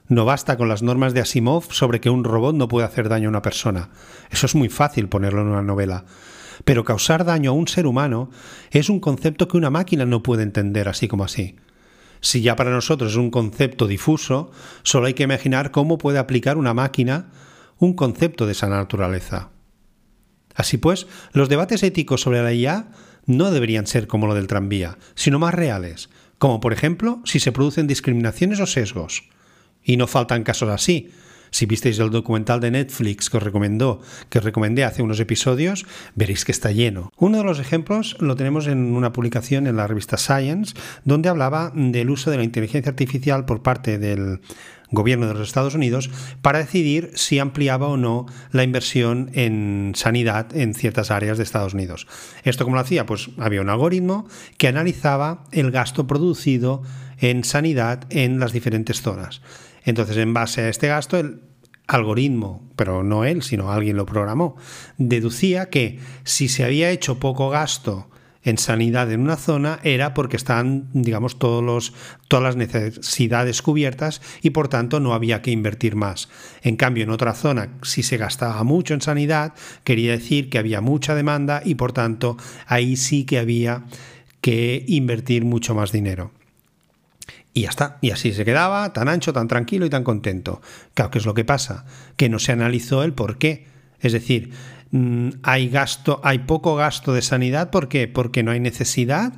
No 0.07 0.25
basta 0.25 0.57
con 0.57 0.67
las 0.67 0.83
normas 0.83 1.13
de 1.13 1.21
Asimov 1.21 1.71
sobre 1.71 2.01
que 2.01 2.09
un 2.09 2.23
robot 2.23 2.55
no 2.55 2.67
puede 2.67 2.85
hacer 2.85 3.07
daño 3.07 3.27
a 3.27 3.29
una 3.29 3.41
persona. 3.41 3.89
Eso 4.29 4.45
es 4.45 4.55
muy 4.55 4.69
fácil 4.69 5.07
ponerlo 5.07 5.41
en 5.41 5.47
una 5.47 5.61
novela. 5.61 6.05
Pero 6.65 6.83
causar 6.83 7.25
daño 7.25 7.51
a 7.51 7.53
un 7.53 7.67
ser 7.67 7.87
humano 7.87 8.29
es 8.71 8.89
un 8.89 8.99
concepto 8.99 9.47
que 9.47 9.57
una 9.57 9.69
máquina 9.69 10.05
no 10.05 10.21
puede 10.21 10.43
entender 10.43 10.89
así 10.89 11.07
como 11.07 11.23
así. 11.23 11.55
Si 12.19 12.41
ya 12.41 12.55
para 12.55 12.71
nosotros 12.71 13.11
es 13.11 13.17
un 13.17 13.31
concepto 13.31 13.87
difuso, 13.87 14.51
solo 14.83 15.07
hay 15.07 15.13
que 15.13 15.23
imaginar 15.23 15.71
cómo 15.71 15.97
puede 15.97 16.19
aplicar 16.19 16.57
una 16.57 16.73
máquina 16.73 17.31
un 17.79 17.93
concepto 17.93 18.45
de 18.45 18.53
esa 18.53 18.69
naturaleza. 18.69 19.49
Así 20.55 20.77
pues, 20.77 21.07
los 21.31 21.49
debates 21.49 21.83
éticos 21.83 22.21
sobre 22.21 22.43
la 22.43 22.53
IA 22.53 22.87
no 23.25 23.51
deberían 23.51 23.87
ser 23.87 24.07
como 24.07 24.27
lo 24.27 24.35
del 24.35 24.47
tranvía, 24.47 24.97
sino 25.15 25.39
más 25.39 25.53
reales, 25.53 26.09
como 26.37 26.59
por 26.59 26.73
ejemplo 26.73 27.21
si 27.25 27.39
se 27.39 27.51
producen 27.51 27.87
discriminaciones 27.87 28.59
o 28.59 28.65
sesgos. 28.65 29.23
Y 29.83 29.97
no 29.97 30.07
faltan 30.07 30.43
casos 30.43 30.69
así, 30.69 31.11
si 31.53 31.67
visteis 31.67 31.99
el 31.99 32.09
documental 32.09 32.59
de 32.59 32.71
Netflix 32.71 33.29
que 33.29 33.37
os 33.37 33.43
recomendó, 33.43 34.01
que 34.29 34.39
os 34.39 34.43
recomendé 34.43 34.83
hace 34.83 35.03
unos 35.03 35.19
episodios, 35.19 35.85
veréis 36.15 36.45
que 36.45 36.51
está 36.51 36.71
lleno. 36.71 37.11
Uno 37.15 37.37
de 37.37 37.43
los 37.43 37.59
ejemplos 37.59 38.17
lo 38.19 38.35
tenemos 38.35 38.65
en 38.65 38.95
una 38.95 39.13
publicación 39.13 39.67
en 39.67 39.75
la 39.75 39.85
revista 39.85 40.17
Science, 40.17 40.73
donde 41.05 41.29
hablaba 41.29 41.71
del 41.75 42.09
uso 42.09 42.31
de 42.31 42.37
la 42.37 42.43
inteligencia 42.43 42.89
artificial 42.89 43.45
por 43.45 43.61
parte 43.61 43.99
del 43.99 44.41
gobierno 44.93 45.27
de 45.27 45.33
los 45.33 45.47
Estados 45.47 45.75
Unidos 45.75 46.09
para 46.41 46.59
decidir 46.59 47.11
si 47.15 47.39
ampliaba 47.39 47.87
o 47.87 47.97
no 47.97 48.27
la 48.51 48.63
inversión 48.63 49.31
en 49.33 49.91
sanidad 49.95 50.55
en 50.55 50.73
ciertas 50.73 51.11
áreas 51.11 51.37
de 51.37 51.43
Estados 51.43 51.73
Unidos. 51.73 52.07
¿Esto 52.43 52.63
cómo 52.63 52.75
lo 52.75 52.81
hacía? 52.81 53.05
Pues 53.05 53.29
había 53.37 53.61
un 53.61 53.69
algoritmo 53.69 54.27
que 54.57 54.67
analizaba 54.67 55.43
el 55.51 55.71
gasto 55.71 56.07
producido 56.07 56.83
en 57.17 57.43
sanidad 57.43 58.05
en 58.09 58.39
las 58.39 58.53
diferentes 58.53 59.01
zonas. 59.01 59.41
Entonces, 59.83 60.17
en 60.17 60.33
base 60.33 60.61
a 60.61 60.69
este 60.69 60.87
gasto, 60.87 61.17
el 61.17 61.41
algoritmo, 61.87 62.69
pero 62.75 63.03
no 63.03 63.25
él, 63.25 63.43
sino 63.43 63.71
alguien 63.71 63.97
lo 63.97 64.05
programó, 64.05 64.55
deducía 64.97 65.69
que 65.69 65.99
si 66.23 66.47
se 66.47 66.63
había 66.63 66.91
hecho 66.91 67.19
poco 67.19 67.49
gasto 67.49 68.09
en 68.43 68.57
sanidad 68.57 69.11
en 69.11 69.21
una 69.21 69.37
zona 69.37 69.79
era 69.83 70.13
porque 70.13 70.37
estaban, 70.37 70.87
digamos, 70.93 71.39
todos 71.39 71.63
los, 71.63 71.93
todas 72.27 72.43
las 72.43 72.55
necesidades 72.55 73.61
cubiertas 73.61 74.21
y 74.41 74.49
por 74.51 74.67
tanto 74.67 74.99
no 74.99 75.13
había 75.13 75.41
que 75.41 75.51
invertir 75.51 75.95
más. 75.95 76.29
En 76.61 76.75
cambio, 76.75 77.03
en 77.03 77.09
otra 77.09 77.33
zona, 77.33 77.69
si 77.83 78.03
se 78.03 78.17
gastaba 78.17 78.63
mucho 78.63 78.93
en 78.93 79.01
sanidad, 79.01 79.53
quería 79.83 80.11
decir 80.11 80.49
que 80.49 80.57
había 80.57 80.81
mucha 80.81 81.15
demanda 81.15 81.61
y 81.63 81.75
por 81.75 81.93
tanto 81.93 82.37
ahí 82.67 82.97
sí 82.97 83.23
que 83.25 83.39
había 83.39 83.83
que 84.41 84.83
invertir 84.87 85.45
mucho 85.45 85.73
más 85.73 85.91
dinero. 85.91 86.31
Y 87.53 87.61
ya 87.61 87.69
está. 87.69 87.97
Y 88.01 88.09
así 88.09 88.33
se 88.33 88.45
quedaba, 88.45 88.91
tan 88.93 89.07
ancho, 89.07 89.31
tan 89.31 89.47
tranquilo 89.47 89.85
y 89.85 89.89
tan 89.89 90.03
contento. 90.03 90.61
¿qué 90.95 91.17
es 91.17 91.25
lo 91.25 91.33
que 91.33 91.45
pasa? 91.45 91.85
Que 92.17 92.27
no 92.27 92.39
se 92.39 92.51
analizó 92.51 93.03
el 93.03 93.13
por 93.13 93.37
qué. 93.37 93.67
Es 94.01 94.11
decir, 94.11 94.51
hay 95.41 95.69
gasto, 95.69 96.21
hay 96.23 96.39
poco 96.39 96.75
gasto 96.75 97.13
de 97.13 97.21
sanidad, 97.21 97.71
¿por 97.71 97.87
qué? 97.87 98.07
Porque 98.07 98.43
no 98.43 98.51
hay 98.51 98.59
necesidad 98.59 99.33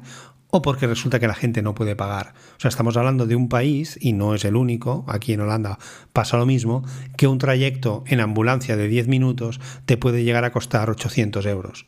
o 0.49 0.61
porque 0.61 0.87
resulta 0.87 1.19
que 1.19 1.27
la 1.27 1.33
gente 1.33 1.61
no 1.61 1.75
puede 1.75 1.95
pagar. 1.95 2.33
O 2.57 2.59
sea, 2.59 2.69
estamos 2.69 2.95
hablando 2.97 3.25
de 3.25 3.35
un 3.35 3.49
país, 3.49 3.97
y 3.99 4.13
no 4.13 4.35
es 4.35 4.45
el 4.45 4.55
único, 4.55 5.05
aquí 5.07 5.33
en 5.33 5.41
Holanda 5.41 5.79
pasa 6.13 6.37
lo 6.37 6.45
mismo, 6.45 6.83
que 7.17 7.27
un 7.27 7.39
trayecto 7.39 8.03
en 8.07 8.21
ambulancia 8.21 8.77
de 8.77 8.87
10 8.87 9.07
minutos 9.07 9.59
te 9.85 9.97
puede 9.97 10.23
llegar 10.23 10.45
a 10.45 10.51
costar 10.51 10.89
800 10.89 11.45
euros. 11.45 11.85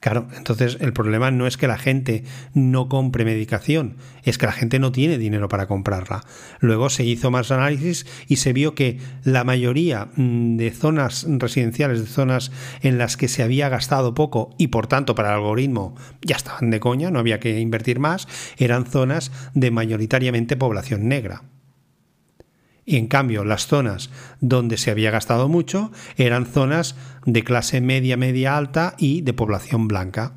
Claro, 0.00 0.28
entonces 0.36 0.78
el 0.80 0.92
problema 0.92 1.30
no 1.30 1.46
es 1.46 1.56
que 1.56 1.66
la 1.66 1.78
gente 1.78 2.24
no 2.54 2.88
compre 2.88 3.24
medicación, 3.24 3.96
es 4.22 4.38
que 4.38 4.46
la 4.46 4.52
gente 4.52 4.78
no 4.78 4.92
tiene 4.92 5.18
dinero 5.18 5.48
para 5.48 5.66
comprarla. 5.66 6.24
Luego 6.60 6.88
se 6.88 7.04
hizo 7.04 7.30
más 7.30 7.50
análisis 7.50 8.06
y 8.28 8.36
se 8.36 8.52
vio 8.52 8.74
que 8.74 8.98
la 9.24 9.44
mayoría 9.44 10.08
mm, 10.14 10.56
de 10.56 10.70
zonas 10.70 11.26
residenciales, 11.28 12.00
de 12.00 12.06
zonas 12.06 12.52
en 12.82 12.98
las 12.98 13.16
que 13.16 13.28
se 13.28 13.42
había 13.42 13.68
gastado 13.68 14.14
poco 14.14 14.54
y 14.56 14.68
por 14.68 14.86
tanto 14.86 15.14
para 15.14 15.30
el 15.30 15.36
algoritmo 15.36 15.96
ya 16.22 16.36
estaban 16.36 16.70
de 16.70 16.80
coña, 16.80 17.10
no 17.10 17.18
había 17.18 17.40
que 17.40 17.58
invertir 17.58 17.98
más, 17.98 18.28
eran 18.56 18.86
zonas 18.86 19.32
de 19.54 19.70
mayoritariamente 19.70 20.56
población 20.56 21.08
negra. 21.08 21.42
Y 22.88 22.96
en 22.96 23.06
cambio, 23.06 23.44
las 23.44 23.66
zonas 23.66 24.08
donde 24.40 24.78
se 24.78 24.90
había 24.90 25.10
gastado 25.10 25.50
mucho 25.50 25.92
eran 26.16 26.46
zonas 26.46 26.96
de 27.26 27.44
clase 27.44 27.82
media, 27.82 28.16
media 28.16 28.56
alta 28.56 28.94
y 28.96 29.20
de 29.20 29.34
población 29.34 29.88
blanca. 29.88 30.32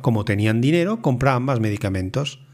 como 0.00 0.24
tenían 0.24 0.60
dinero, 0.60 1.02
compraban 1.02 1.42
más 1.42 1.58
medicamentos. 1.58 2.46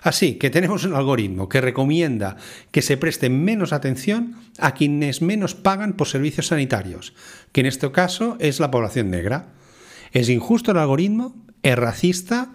Así 0.00 0.34
que 0.34 0.50
tenemos 0.50 0.84
un 0.84 0.94
algoritmo 0.94 1.48
que 1.48 1.60
recomienda 1.60 2.36
que 2.70 2.82
se 2.82 2.96
preste 2.96 3.30
menos 3.30 3.72
atención 3.72 4.36
a 4.60 4.74
quienes 4.74 5.20
menos 5.20 5.56
pagan 5.56 5.94
por 5.94 6.06
servicios 6.06 6.46
sanitarios, 6.46 7.14
que 7.50 7.62
en 7.62 7.66
este 7.66 7.90
caso 7.90 8.36
es 8.38 8.60
la 8.60 8.70
población 8.70 9.10
negra. 9.10 9.48
¿Es 10.12 10.28
injusto 10.28 10.70
el 10.70 10.78
algoritmo? 10.78 11.34
¿Es 11.64 11.76
racista? 11.76 12.52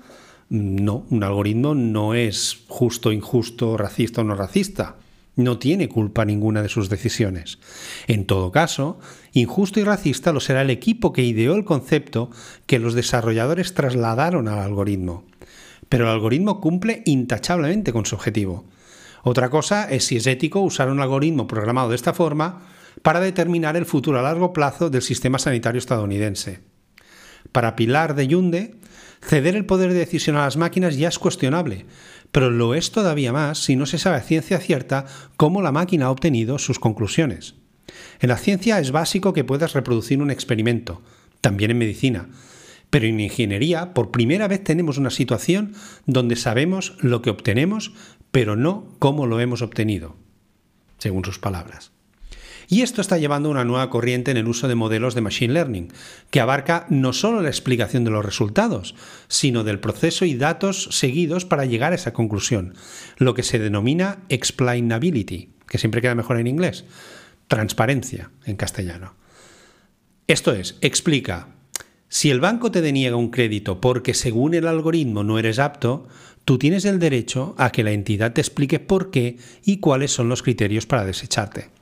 No, 0.48 1.06
un 1.10 1.22
algoritmo 1.22 1.76
no 1.76 2.14
es 2.14 2.64
justo, 2.70 3.12
injusto, 3.12 3.76
racista 3.76 4.22
o 4.22 4.24
no 4.24 4.36
racista 4.36 4.96
no 5.40 5.58
tiene 5.58 5.88
culpa 5.88 6.26
ninguna 6.26 6.62
de 6.62 6.70
sus 6.70 6.90
decisiones. 6.90 7.60
En 8.08 8.26
todo 8.26 8.52
caso, 8.52 9.00
injusto 9.32 9.80
y 9.80 9.84
racista 9.84 10.34
lo 10.34 10.40
será 10.40 10.62
el 10.62 10.70
equipo 10.70 11.14
que 11.14 11.24
ideó 11.24 11.56
el 11.56 11.64
concepto 11.64 12.30
que 12.66 12.78
los 12.78 12.94
desarrolladores 12.94 13.74
trasladaron 13.74 14.48
al 14.48 14.60
algoritmo. 14.60 15.24
Pero 15.88 16.06
el 16.06 16.12
algoritmo 16.12 16.60
cumple 16.60 17.02
intachablemente 17.06 17.94
con 17.94 18.06
su 18.06 18.16
objetivo. 18.16 18.66
Otra 19.24 19.50
cosa 19.50 19.90
es 19.90 20.06
si 20.06 20.18
es 20.18 20.28
ético 20.28 20.60
usar 20.60 20.90
un 20.90 21.00
algoritmo 21.00 21.48
programado 21.48 21.90
de 21.90 21.96
esta 21.96 22.14
forma 22.14 22.68
para 23.02 23.20
determinar 23.20 23.78
el 23.78 23.86
futuro 23.86 24.20
a 24.20 24.24
largo 24.24 24.54
plazo 24.54 24.90
del 24.90 25.02
sistema 25.02 25.40
sanitario 25.40 25.80
estadounidense. 25.80 26.60
Para 27.52 27.76
Pilar 27.76 28.16
de 28.16 28.28
Yunde, 28.28 28.76
ceder 29.22 29.56
el 29.56 29.66
poder 29.66 29.94
de 29.94 30.00
decisión 30.00 30.36
a 30.36 30.46
las 30.46 30.58
máquinas 30.58 30.98
ya 30.98 31.08
es 31.08 31.20
cuestionable, 31.20 31.86
pero 32.32 32.50
lo 32.50 32.76
es 32.76 32.92
todavía 32.92 33.34
más 33.34 33.60
si 33.60 33.76
no 33.76 33.86
se 33.86 33.98
sabe 33.98 34.18
a 34.18 34.22
ciencia 34.22 34.60
cierta 34.60 35.06
cómo 35.38 35.62
la 35.62 35.72
máquina 35.72 36.06
ha 36.06 36.12
obtenido 36.12 36.60
sus 36.60 36.80
conclusiones. 36.80 37.56
En 38.20 38.30
la 38.30 38.38
ciencia 38.38 38.80
es 38.80 38.92
básico 38.92 39.34
que 39.34 39.44
puedas 39.44 39.74
reproducir 39.74 40.22
un 40.22 40.32
experimento, 40.32 41.02
también 41.42 41.72
en 41.72 41.78
medicina, 41.78 42.30
pero 42.90 43.06
en 43.06 43.20
ingeniería 43.20 43.94
por 43.94 44.12
primera 44.12 44.48
vez 44.48 44.64
tenemos 44.64 44.98
una 44.98 45.10
situación 45.10 45.74
donde 46.06 46.36
sabemos 46.36 46.96
lo 47.02 47.22
que 47.22 47.30
obtenemos, 47.30 47.94
pero 48.32 48.56
no 48.56 48.96
cómo 49.00 49.26
lo 49.26 49.40
hemos 49.40 49.62
obtenido, 49.62 50.16
según 50.98 51.26
sus 51.26 51.40
palabras. 51.40 51.92
Y 52.72 52.84
esto 52.84 53.02
está 53.02 53.18
llevando 53.18 53.50
a 53.50 53.52
una 53.52 53.66
nueva 53.66 53.90
corriente 53.90 54.30
en 54.30 54.38
el 54.38 54.48
uso 54.48 54.68
de 54.68 54.76
modelos 54.76 55.16
de 55.16 55.22
Machine 55.22 55.54
Learning, 55.54 55.92
que 56.30 56.40
abarca 56.40 56.86
no 56.90 57.14
solo 57.14 57.42
la 57.42 57.50
explicación 57.50 58.04
de 58.04 58.12
los 58.12 58.24
resultados, 58.24 58.94
sino 59.28 59.64
del 59.64 59.80
proceso 59.80 60.24
y 60.24 60.36
datos 60.36 60.88
seguidos 60.92 61.46
para 61.46 61.66
llegar 61.66 61.94
a 61.94 61.96
esa 61.96 62.14
conclusión, 62.14 62.76
lo 63.18 63.34
que 63.34 63.42
se 63.42 63.58
denomina 63.58 64.20
explainability, 64.30 65.50
que 65.68 65.80
siempre 65.80 66.00
queda 66.00 66.14
mejor 66.14 66.40
en 66.40 66.46
inglés, 66.46 66.86
transparencia 67.48 68.30
en 68.46 68.56
castellano. 68.56 69.16
Esto 70.28 70.54
es, 70.54 70.78
explica, 70.82 71.48
si 72.08 72.30
el 72.30 72.40
banco 72.40 72.70
te 72.70 72.82
deniega 72.82 73.16
un 73.16 73.32
crédito 73.32 73.82
porque 73.82 74.14
según 74.14 74.54
el 74.54 74.68
algoritmo 74.68 75.24
no 75.24 75.40
eres 75.40 75.58
apto, 75.58 76.08
tú 76.46 76.60
tienes 76.60 76.86
el 76.86 77.00
derecho 77.00 77.56
a 77.58 77.72
que 77.72 77.84
la 77.84 77.94
entidad 77.94 78.34
te 78.34 78.42
explique 78.42 78.80
por 78.80 79.10
qué 79.10 79.38
y 79.66 79.78
cuáles 79.78 80.12
son 80.12 80.30
los 80.30 80.44
criterios 80.44 80.86
para 80.86 81.04
desecharte. 81.04 81.79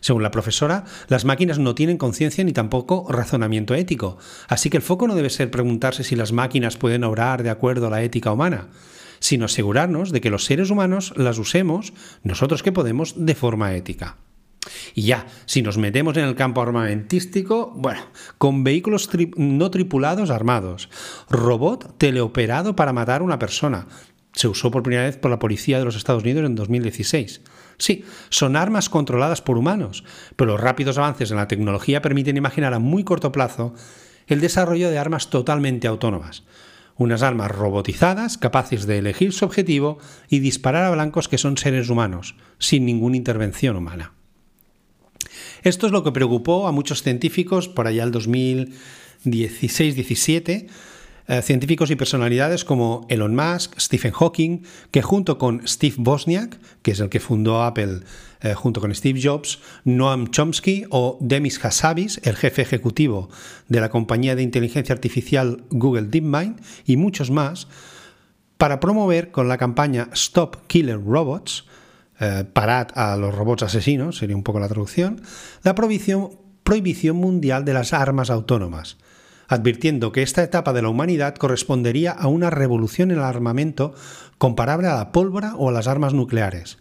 Según 0.00 0.22
la 0.22 0.30
profesora, 0.30 0.84
las 1.08 1.24
máquinas 1.24 1.58
no 1.58 1.74
tienen 1.74 1.98
conciencia 1.98 2.44
ni 2.44 2.52
tampoco 2.52 3.06
razonamiento 3.10 3.74
ético, 3.74 4.18
así 4.48 4.70
que 4.70 4.76
el 4.76 4.82
foco 4.82 5.06
no 5.06 5.14
debe 5.14 5.30
ser 5.30 5.50
preguntarse 5.50 6.04
si 6.04 6.16
las 6.16 6.32
máquinas 6.32 6.76
pueden 6.76 7.04
obrar 7.04 7.42
de 7.42 7.50
acuerdo 7.50 7.86
a 7.86 7.90
la 7.90 8.02
ética 8.02 8.32
humana, 8.32 8.68
sino 9.18 9.46
asegurarnos 9.46 10.12
de 10.12 10.20
que 10.20 10.30
los 10.30 10.44
seres 10.44 10.70
humanos 10.70 11.12
las 11.16 11.38
usemos, 11.38 11.92
nosotros 12.22 12.62
que 12.62 12.72
podemos, 12.72 13.14
de 13.16 13.34
forma 13.34 13.74
ética. 13.74 14.16
Y 14.94 15.02
ya, 15.02 15.26
si 15.44 15.62
nos 15.62 15.78
metemos 15.78 16.16
en 16.16 16.24
el 16.24 16.34
campo 16.34 16.60
armamentístico, 16.60 17.72
bueno, 17.76 18.00
con 18.38 18.64
vehículos 18.64 19.08
no 19.36 19.70
tripulados 19.70 20.30
armados, 20.30 20.88
robot 21.30 21.96
teleoperado 21.98 22.76
para 22.76 22.92
matar 22.92 23.20
a 23.20 23.24
una 23.24 23.38
persona. 23.38 23.86
Se 24.32 24.48
usó 24.48 24.70
por 24.70 24.82
primera 24.82 25.04
vez 25.04 25.16
por 25.16 25.30
la 25.30 25.38
policía 25.38 25.78
de 25.78 25.84
los 25.84 25.96
Estados 25.96 26.22
Unidos 26.22 26.44
en 26.44 26.54
2016. 26.54 27.40
Sí, 27.78 28.04
son 28.30 28.56
armas 28.56 28.88
controladas 28.88 29.42
por 29.42 29.58
humanos, 29.58 30.04
pero 30.36 30.52
los 30.52 30.60
rápidos 30.60 30.98
avances 30.98 31.30
en 31.30 31.36
la 31.36 31.48
tecnología 31.48 32.02
permiten 32.02 32.36
imaginar 32.36 32.74
a 32.74 32.78
muy 32.78 33.04
corto 33.04 33.32
plazo 33.32 33.74
el 34.26 34.40
desarrollo 34.40 34.90
de 34.90 34.98
armas 34.98 35.30
totalmente 35.30 35.86
autónomas. 35.86 36.42
Unas 36.96 37.22
armas 37.22 37.50
robotizadas 37.50 38.36
capaces 38.38 38.86
de 38.86 38.98
elegir 38.98 39.32
su 39.32 39.44
objetivo 39.44 39.98
y 40.28 40.38
disparar 40.38 40.84
a 40.84 40.90
blancos 40.90 41.28
que 41.28 41.38
son 41.38 41.58
seres 41.58 41.90
humanos, 41.90 42.36
sin 42.58 42.86
ninguna 42.86 43.18
intervención 43.18 43.76
humana. 43.76 44.14
Esto 45.62 45.86
es 45.86 45.92
lo 45.92 46.02
que 46.02 46.12
preocupó 46.12 46.66
a 46.66 46.72
muchos 46.72 47.02
científicos 47.02 47.68
por 47.68 47.86
allá 47.86 48.04
el 48.04 48.12
2016-17 48.12 50.68
eh, 51.28 51.42
científicos 51.42 51.90
y 51.90 51.96
personalidades 51.96 52.64
como 52.64 53.04
Elon 53.08 53.34
Musk, 53.34 53.78
Stephen 53.80 54.12
Hawking, 54.12 54.62
que 54.92 55.02
junto 55.02 55.38
con 55.38 55.66
Steve 55.66 55.96
Bosniak, 55.98 56.58
que 56.82 56.92
es 56.92 57.00
el 57.00 57.08
que 57.08 57.18
fundó 57.18 57.62
Apple 57.62 58.00
eh, 58.42 58.54
junto 58.54 58.80
con 58.80 58.94
Steve 58.94 59.20
Jobs, 59.20 59.58
Noam 59.84 60.30
Chomsky 60.30 60.84
o 60.90 61.18
Demis 61.20 61.64
Hassabis, 61.64 62.20
el 62.22 62.36
jefe 62.36 62.62
ejecutivo 62.62 63.28
de 63.68 63.80
la 63.80 63.88
compañía 63.88 64.36
de 64.36 64.42
inteligencia 64.42 64.92
artificial 64.92 65.64
Google 65.70 66.08
DeepMind, 66.08 66.60
y 66.84 66.96
muchos 66.96 67.30
más, 67.32 67.66
para 68.56 68.78
promover 68.78 69.32
con 69.32 69.48
la 69.48 69.58
campaña 69.58 70.08
Stop 70.12 70.66
Killer 70.68 71.02
Robots, 71.04 71.66
eh, 72.20 72.44
parad 72.52 72.88
a 72.94 73.16
los 73.16 73.34
robots 73.34 73.64
asesinos, 73.64 74.18
sería 74.18 74.36
un 74.36 74.44
poco 74.44 74.60
la 74.60 74.68
traducción, 74.68 75.20
la 75.64 75.74
prohibición 75.74 77.16
mundial 77.16 77.64
de 77.64 77.74
las 77.74 77.92
armas 77.92 78.30
autónomas 78.30 78.96
advirtiendo 79.48 80.12
que 80.12 80.22
esta 80.22 80.42
etapa 80.42 80.72
de 80.72 80.82
la 80.82 80.88
humanidad 80.88 81.34
correspondería 81.36 82.12
a 82.12 82.28
una 82.28 82.50
revolución 82.50 83.10
en 83.10 83.18
el 83.18 83.24
armamento 83.24 83.94
comparable 84.38 84.88
a 84.88 84.96
la 84.96 85.12
pólvora 85.12 85.54
o 85.56 85.68
a 85.68 85.72
las 85.72 85.86
armas 85.86 86.14
nucleares. 86.14 86.78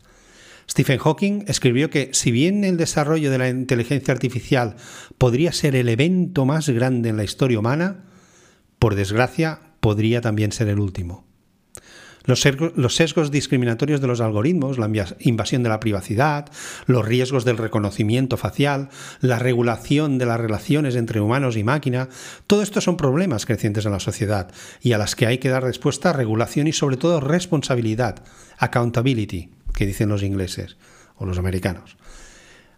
Stephen 0.70 1.00
Hawking 1.00 1.44
escribió 1.48 1.90
que 1.90 2.10
si 2.14 2.32
bien 2.32 2.64
el 2.64 2.78
desarrollo 2.78 3.30
de 3.30 3.38
la 3.38 3.50
inteligencia 3.50 4.14
artificial 4.14 4.76
podría 5.18 5.52
ser 5.52 5.76
el 5.76 5.90
evento 5.90 6.46
más 6.46 6.68
grande 6.70 7.10
en 7.10 7.18
la 7.18 7.24
historia 7.24 7.60
humana, 7.60 8.06
por 8.80 8.96
desgracia 8.96 9.60
podría 9.80 10.22
también 10.22 10.52
ser 10.52 10.68
el 10.68 10.80
último. 10.80 11.25
Los 12.26 12.42
sesgos 12.96 13.32
discriminatorios 13.32 14.02
de 14.02 14.08
los 14.08 14.20
algoritmos, 14.20 14.78
la 14.80 14.90
invasión 15.20 15.64
de 15.64 15.70
la 15.70 15.80
privacidad, 15.80 16.50
los 16.88 17.06
riesgos 17.06 17.46
del 17.46 17.58
reconocimiento 17.58 18.36
facial, 18.38 18.90
la 19.22 19.38
regulación 19.38 20.18
de 20.18 20.26
las 20.26 20.40
relaciones 20.40 20.96
entre 20.96 21.22
humanos 21.22 21.56
y 21.56 21.64
máquina, 21.64 22.10
todo 22.48 22.64
esto 22.64 22.82
son 22.82 22.98
problemas 22.98 23.46
crecientes 23.46 23.86
en 23.86 23.92
la 23.92 24.00
sociedad 24.00 24.52
y 24.82 24.94
a 24.94 24.98
las 24.98 25.16
que 25.16 25.28
hay 25.28 25.38
que 25.38 25.50
dar 25.50 25.64
respuesta 25.64 26.14
regulación 26.14 26.68
y 26.68 26.74
sobre 26.74 26.98
todo 26.98 27.20
responsabilidad, 27.20 28.24
accountability, 28.58 29.52
que 29.74 29.86
dicen 29.86 30.10
los 30.10 30.24
ingleses 30.24 30.78
o 31.18 31.26
los 31.26 31.38
americanos. 31.38 31.98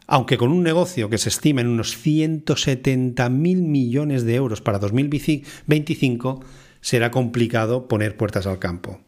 Aunque 0.08 0.38
con 0.38 0.51
un 0.51 0.63
negocio 0.63 1.10
que 1.10 1.18
se 1.18 1.30
estima 1.30 1.62
en 1.62 1.68
unos 1.68 1.98
170.000 1.98 3.30
millones 3.30 4.24
de 4.24 4.36
euros 4.36 4.62
para 4.62 4.80
2025, 4.80 6.44
será 6.80 7.12
complicado 7.12 7.88
poner 7.89 8.16
puertas 8.16 8.48
al 8.48 8.60
campo. 8.60 9.01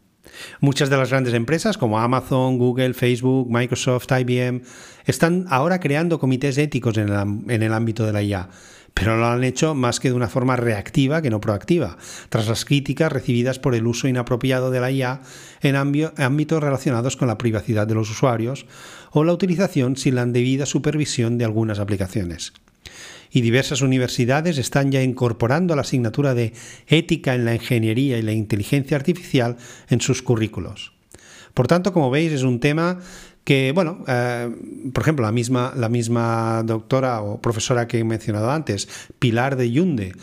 Muchas 0.59 0.89
de 0.89 0.97
las 0.97 1.09
grandes 1.09 1.33
empresas 1.33 1.77
como 1.77 1.99
Amazon, 1.99 2.57
Google, 2.57 2.93
Facebook, 2.93 3.49
Microsoft, 3.49 4.07
IBM 4.11 4.61
están 5.05 5.45
ahora 5.49 5.79
creando 5.79 6.19
comités 6.19 6.57
éticos 6.57 6.97
en 6.97 7.09
el, 7.09 7.73
ámbito 7.73 8.05
de 8.05 8.13
la 8.13 8.21
IA, 8.21 8.49
pero 8.93 9.17
lo 9.17 9.25
han 9.27 9.43
hecho 9.43 9.75
más 9.75 9.99
que 9.99 10.09
de 10.09 10.15
una 10.15 10.27
forma 10.27 10.55
reactiva 10.55 11.21
que 11.21 11.29
no 11.29 11.41
proactiva, 11.41 11.97
tras 12.29 12.47
las 12.47 12.65
críticas 12.65 13.11
recibidas 13.11 13.59
por 13.59 13.75
el 13.75 13.87
uso 13.87 14.07
inapropiado 14.07 14.71
de 14.71 14.79
la 14.79 14.91
IA 14.91 15.21
en 15.61 15.75
ámbitos 15.75 16.61
relacionados 16.61 17.17
con 17.17 17.27
la 17.27 17.37
privacidad 17.37 17.87
de 17.87 17.95
los 17.95 18.09
usuarios 18.09 18.65
o 19.11 19.23
la 19.23 19.33
utilización 19.33 19.97
sin 19.97 20.15
la 20.15 20.25
debida 20.25 20.65
supervisión 20.65 21.37
de 21.37 21.45
algunas 21.45 21.79
aplicaciones 21.79 22.53
y 23.31 23.41
diversas 23.41 23.81
universidades 23.81 24.57
están 24.57 24.91
ya 24.91 25.01
incorporando 25.03 25.75
la 25.75 25.81
asignatura 25.81 26.33
de 26.33 26.53
ética 26.87 27.35
en 27.35 27.45
la 27.45 27.55
ingeniería 27.55 28.17
y 28.17 28.21
la 28.21 28.31
inteligencia 28.31 28.97
artificial 28.97 29.57
en 29.89 30.01
sus 30.01 30.21
currículos. 30.21 30.93
Por 31.53 31.67
tanto, 31.67 31.93
como 31.93 32.09
veis, 32.09 32.31
es 32.31 32.43
un 32.43 32.59
tema 32.59 32.99
que, 33.43 33.71
bueno, 33.73 34.03
eh, 34.07 34.49
por 34.93 35.03
ejemplo, 35.03 35.25
la 35.25 35.31
misma, 35.31 35.73
la 35.75 35.89
misma 35.89 36.63
doctora 36.63 37.21
o 37.21 37.41
profesora 37.41 37.87
que 37.87 37.99
he 37.99 38.03
mencionado 38.03 38.51
antes, 38.51 38.87
Pilar 39.19 39.55
de 39.55 39.71
Yunde, 39.71 40.13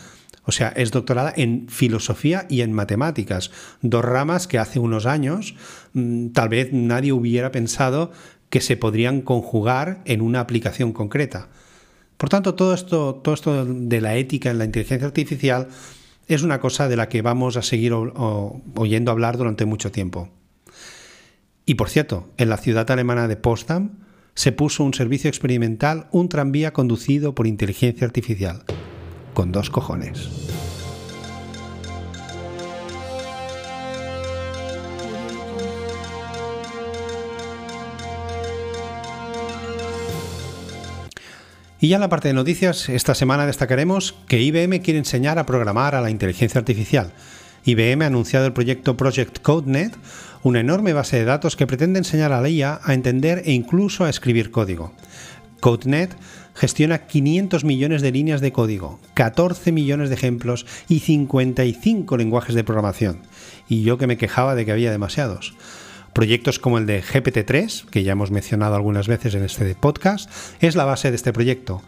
O 0.49 0.53
sea, 0.53 0.69
es 0.69 0.91
doctorada 0.91 1.33
en 1.35 1.67
filosofía 1.67 2.47
y 2.49 2.61
en 2.61 2.71
matemáticas, 2.71 3.51
dos 3.81 4.05
ramas 4.05 4.47
que 4.47 4.57
hace 4.57 4.79
unos 4.79 5.05
años 5.05 5.55
mm, 5.91 6.29
tal 6.29 6.47
vez 6.47 6.71
nadie 6.71 7.11
hubiera 7.11 7.51
pensado 7.51 8.13
que 8.49 8.61
se 8.61 8.77
podrían 8.77 9.21
conjugar 9.21 10.01
en 10.05 10.21
una 10.21 10.39
aplicación 10.39 10.93
concreta. 10.93 11.49
Por 12.17 12.29
tanto, 12.29 12.55
todo 12.55 12.73
esto, 12.73 13.15
todo 13.15 13.35
esto 13.35 13.65
de 13.65 14.01
la 14.01 14.15
ética 14.15 14.49
en 14.49 14.57
la 14.57 14.65
inteligencia 14.65 15.07
artificial 15.07 15.67
es 16.27 16.41
una 16.43 16.59
cosa 16.59 16.87
de 16.87 16.97
la 16.97 17.09
que 17.09 17.21
vamos 17.21 17.57
a 17.57 17.61
seguir 17.61 17.93
oyendo 17.93 19.11
hablar 19.11 19.37
durante 19.37 19.65
mucho 19.65 19.91
tiempo. 19.91 20.29
Y 21.65 21.75
por 21.75 21.89
cierto, 21.89 22.29
en 22.37 22.49
la 22.49 22.57
ciudad 22.57 22.89
alemana 22.91 23.27
de 23.27 23.35
Potsdam 23.35 23.99
se 24.33 24.51
puso 24.51 24.83
un 24.83 24.93
servicio 24.93 25.29
experimental, 25.29 26.07
un 26.11 26.29
tranvía 26.29 26.73
conducido 26.73 27.33
por 27.33 27.47
inteligencia 27.47 28.05
artificial, 28.05 28.63
con 29.33 29.51
dos 29.51 29.69
cojones. 29.69 30.29
Y 41.79 41.89
ya 41.89 41.97
en 41.97 42.01
la 42.01 42.09
parte 42.09 42.27
de 42.27 42.33
noticias, 42.33 42.89
esta 42.89 43.13
semana 43.13 43.45
destacaremos 43.45 44.15
que 44.27 44.41
IBM 44.41 44.81
quiere 44.81 44.97
enseñar 44.97 45.37
a 45.37 45.45
programar 45.45 45.93
a 45.93 46.01
la 46.01 46.09
inteligencia 46.09 46.57
artificial. 46.57 47.11
IBM 47.65 48.01
ha 48.01 48.07
anunciado 48.07 48.47
el 48.47 48.53
proyecto 48.53 48.97
Project 48.97 49.41
CodeNet, 49.43 49.95
una 50.41 50.59
enorme 50.59 50.93
base 50.93 51.17
de 51.17 51.25
datos 51.25 51.55
que 51.55 51.67
pretende 51.67 51.99
enseñar 51.99 52.31
a 52.31 52.41
la 52.41 52.79
a 52.83 52.93
entender 52.95 53.43
e 53.45 53.51
incluso 53.51 54.05
a 54.05 54.09
escribir 54.09 54.49
código. 54.49 54.93
CodeNet 55.59 56.15
gestiona 56.55 57.05
500 57.05 57.63
millones 57.63 58.01
de 58.01 58.11
líneas 58.11 58.41
de 58.41 58.51
código, 58.51 58.99
14 59.13 59.71
millones 59.71 60.09
de 60.09 60.15
ejemplos 60.15 60.65
y 60.89 61.01
55 61.01 62.17
lenguajes 62.17 62.55
de 62.55 62.63
programación. 62.63 63.19
Y 63.69 63.83
yo 63.83 63.99
que 63.99 64.07
me 64.07 64.17
quejaba 64.17 64.55
de 64.55 64.65
que 64.65 64.71
había 64.71 64.89
demasiados. 64.89 65.53
Proyectos 66.17 66.57
como 66.57 66.79
el 66.79 66.87
de 66.87 67.03
GPT-3, 67.03 67.85
que 67.91 68.01
ya 68.01 68.13
hemos 68.13 68.31
mencionado 68.31 68.73
algunas 68.73 69.07
veces 69.07 69.35
en 69.35 69.43
este 69.43 69.75
podcast, 69.75 70.27
es 70.61 70.75
la 70.75 70.83
base 70.83 71.11
de 71.11 71.15
este 71.15 71.31
proyecto. 71.31 71.83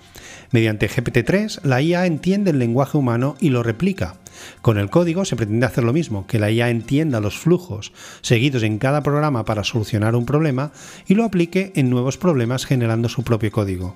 Mediante 0.51 0.87
GPT-3, 0.87 1.61
la 1.63 1.81
IA 1.81 2.05
entiende 2.05 2.51
el 2.51 2.59
lenguaje 2.59 2.99
humano 2.99 3.37
y 3.39 3.49
lo 3.49 3.63
replica. 3.63 4.17
Con 4.61 4.77
el 4.77 4.91
código 4.91 5.25
se 5.25 5.35
pretende 5.35 5.65
hacer 5.65 5.83
lo 5.83 5.93
mismo, 5.93 6.27
que 6.27 6.37
la 6.37 6.51
IA 6.51 6.69
entienda 6.69 7.21
los 7.21 7.39
flujos 7.39 7.91
seguidos 8.21 8.61
en 8.61 8.77
cada 8.77 9.01
programa 9.01 9.45
para 9.45 9.63
solucionar 9.63 10.15
un 10.15 10.27
problema 10.27 10.73
y 11.07 11.15
lo 11.15 11.23
aplique 11.23 11.71
en 11.73 11.89
nuevos 11.89 12.19
problemas 12.19 12.67
generando 12.67 13.09
su 13.09 13.23
propio 13.23 13.51
código. 13.51 13.95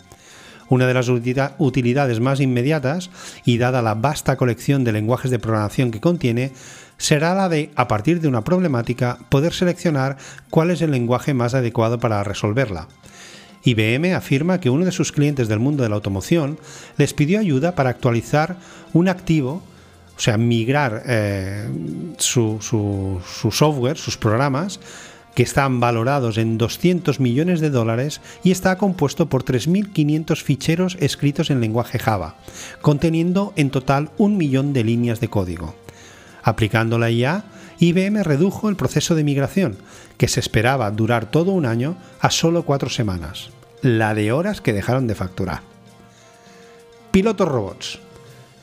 Una 0.69 0.87
de 0.87 0.93
las 0.93 1.09
utilidades 1.09 2.19
más 2.19 2.39
inmediatas, 2.39 3.09
y 3.45 3.57
dada 3.57 3.81
la 3.81 3.95
vasta 3.95 4.37
colección 4.37 4.83
de 4.83 4.91
lenguajes 4.91 5.31
de 5.31 5.39
programación 5.39 5.91
que 5.91 6.01
contiene, 6.01 6.51
será 6.97 7.33
la 7.35 7.49
de, 7.49 7.71
a 7.75 7.87
partir 7.87 8.21
de 8.21 8.27
una 8.27 8.43
problemática, 8.43 9.17
poder 9.29 9.53
seleccionar 9.53 10.17
cuál 10.49 10.71
es 10.71 10.81
el 10.81 10.91
lenguaje 10.91 11.33
más 11.33 11.53
adecuado 11.53 11.99
para 11.99 12.23
resolverla. 12.23 12.87
IBM 13.63 14.13
afirma 14.13 14.59
que 14.59 14.69
uno 14.69 14.85
de 14.85 14.91
sus 14.91 15.11
clientes 15.11 15.47
del 15.47 15.59
mundo 15.59 15.83
de 15.83 15.89
la 15.89 15.95
automoción 15.95 16.59
les 16.97 17.13
pidió 17.13 17.39
ayuda 17.39 17.75
para 17.75 17.89
actualizar 17.89 18.57
un 18.91 19.07
activo, 19.07 19.63
o 20.15 20.19
sea, 20.19 20.37
migrar 20.37 21.03
eh, 21.05 21.67
su, 22.17 22.59
su 22.61 23.51
software, 23.51 23.97
sus 23.97 24.17
programas, 24.17 24.79
que 25.35 25.43
están 25.43 25.79
valorados 25.79 26.37
en 26.37 26.57
200 26.57 27.19
millones 27.19 27.59
de 27.59 27.69
dólares 27.69 28.21
y 28.43 28.51
está 28.51 28.77
compuesto 28.77 29.29
por 29.29 29.43
3.500 29.43 30.41
ficheros 30.41 30.97
escritos 30.99 31.49
en 31.49 31.61
lenguaje 31.61 31.99
Java, 31.99 32.35
conteniendo 32.81 33.53
en 33.55 33.69
total 33.69 34.11
un 34.17 34.37
millón 34.37 34.73
de 34.73 34.83
líneas 34.83 35.19
de 35.19 35.29
código. 35.29 35.75
Aplicando 36.43 36.99
la 36.99 37.09
IA, 37.09 37.45
IBM 37.79 38.23
redujo 38.23 38.69
el 38.69 38.75
proceso 38.75 39.15
de 39.15 39.23
migración, 39.23 39.77
que 40.17 40.27
se 40.27 40.39
esperaba 40.39 40.91
durar 40.91 41.31
todo 41.31 41.51
un 41.51 41.65
año, 41.65 41.97
a 42.19 42.29
solo 42.29 42.63
cuatro 42.63 42.89
semanas, 42.89 43.49
la 43.81 44.13
de 44.13 44.31
horas 44.31 44.61
que 44.61 44.73
dejaron 44.73 45.07
de 45.07 45.15
facturar. 45.15 45.61
Pilotos 47.11 47.47
robots. 47.47 47.99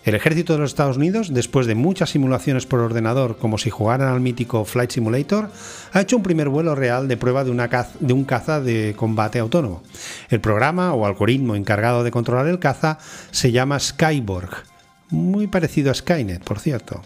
El 0.02 0.14
ejército 0.14 0.54
de 0.54 0.60
los 0.60 0.70
Estados 0.70 0.96
Unidos, 0.96 1.32
después 1.32 1.66
de 1.66 1.74
muchas 1.74 2.10
simulaciones 2.10 2.64
por 2.64 2.80
ordenador 2.80 3.36
como 3.36 3.58
si 3.58 3.68
jugaran 3.68 4.08
al 4.08 4.20
mítico 4.20 4.64
Flight 4.64 4.92
Simulator, 4.92 5.50
ha 5.92 6.00
hecho 6.00 6.16
un 6.16 6.22
primer 6.22 6.48
vuelo 6.48 6.74
real 6.74 7.06
de 7.06 7.18
prueba 7.18 7.44
de, 7.44 7.50
un 7.50 8.24
caza 8.24 8.60
de 8.62 8.94
combate 8.96 9.38
autónomo. 9.38 9.82
El 10.30 10.40
programa 10.40 10.94
o 10.94 11.04
algoritmo 11.04 11.54
encargado 11.54 12.02
de 12.02 12.10
controlar 12.10 12.46
el 12.46 12.58
caza 12.58 12.98
se 13.30 13.52
llama 13.52 13.78
Skyborg, 13.78 14.64
muy 15.10 15.48
parecido 15.48 15.90
a 15.90 15.94
Skynet, 15.94 16.44
por 16.44 16.60
cierto. 16.60 17.02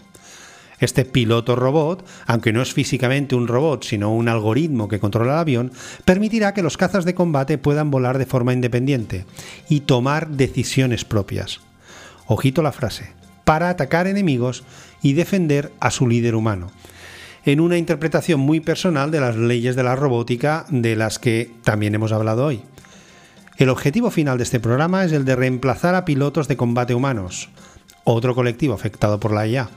Este 0.79 1.03
piloto 1.03 1.57
robot, 1.57 2.05
aunque 2.27 2.53
no 2.53 2.61
es 2.61 2.73
físicamente 2.73 3.35
un 3.35 3.47
robot, 3.47 3.83
sino 3.83 4.13
un 4.13 4.29
algoritmo 4.29 4.87
que 4.87 4.99
controla 4.99 5.33
el 5.33 5.39
avión, 5.39 5.71
permitirá 6.05 6.53
que 6.53 6.63
los 6.63 6.77
cazas 6.77 7.03
de 7.03 7.15
combate 7.15 7.57
puedan 7.57 7.91
volar 7.91 8.17
de 8.17 8.25
forma 8.25 8.53
independiente 8.53 9.25
y 9.67 9.81
tomar 9.81 10.29
decisiones 10.29 11.03
propias. 11.03 11.59
Ojito 12.27 12.61
la 12.61 12.71
frase, 12.71 13.11
para 13.43 13.69
atacar 13.69 14.07
enemigos 14.07 14.63
y 15.01 15.13
defender 15.13 15.71
a 15.79 15.91
su 15.91 16.07
líder 16.07 16.35
humano, 16.35 16.71
en 17.45 17.59
una 17.59 17.77
interpretación 17.77 18.39
muy 18.39 18.59
personal 18.59 19.11
de 19.11 19.19
las 19.19 19.35
leyes 19.35 19.75
de 19.75 19.83
la 19.83 19.95
robótica 19.95 20.65
de 20.69 20.95
las 20.95 21.19
que 21.19 21.51
también 21.63 21.93
hemos 21.93 22.11
hablado 22.11 22.45
hoy. 22.45 22.61
El 23.57 23.69
objetivo 23.69 24.11
final 24.11 24.37
de 24.37 24.43
este 24.43 24.59
programa 24.59 25.05
es 25.05 25.11
el 25.11 25.23
de 25.23 25.35
reemplazar 25.35 25.95
a 25.95 26.03
pilotos 26.03 26.47
de 26.47 26.57
combate 26.57 26.95
humanos, 26.95 27.49
otro 28.03 28.35
colectivo 28.35 28.73
afectado 28.73 29.19
por 29.19 29.31
la 29.31 29.47
IA. 29.47 29.69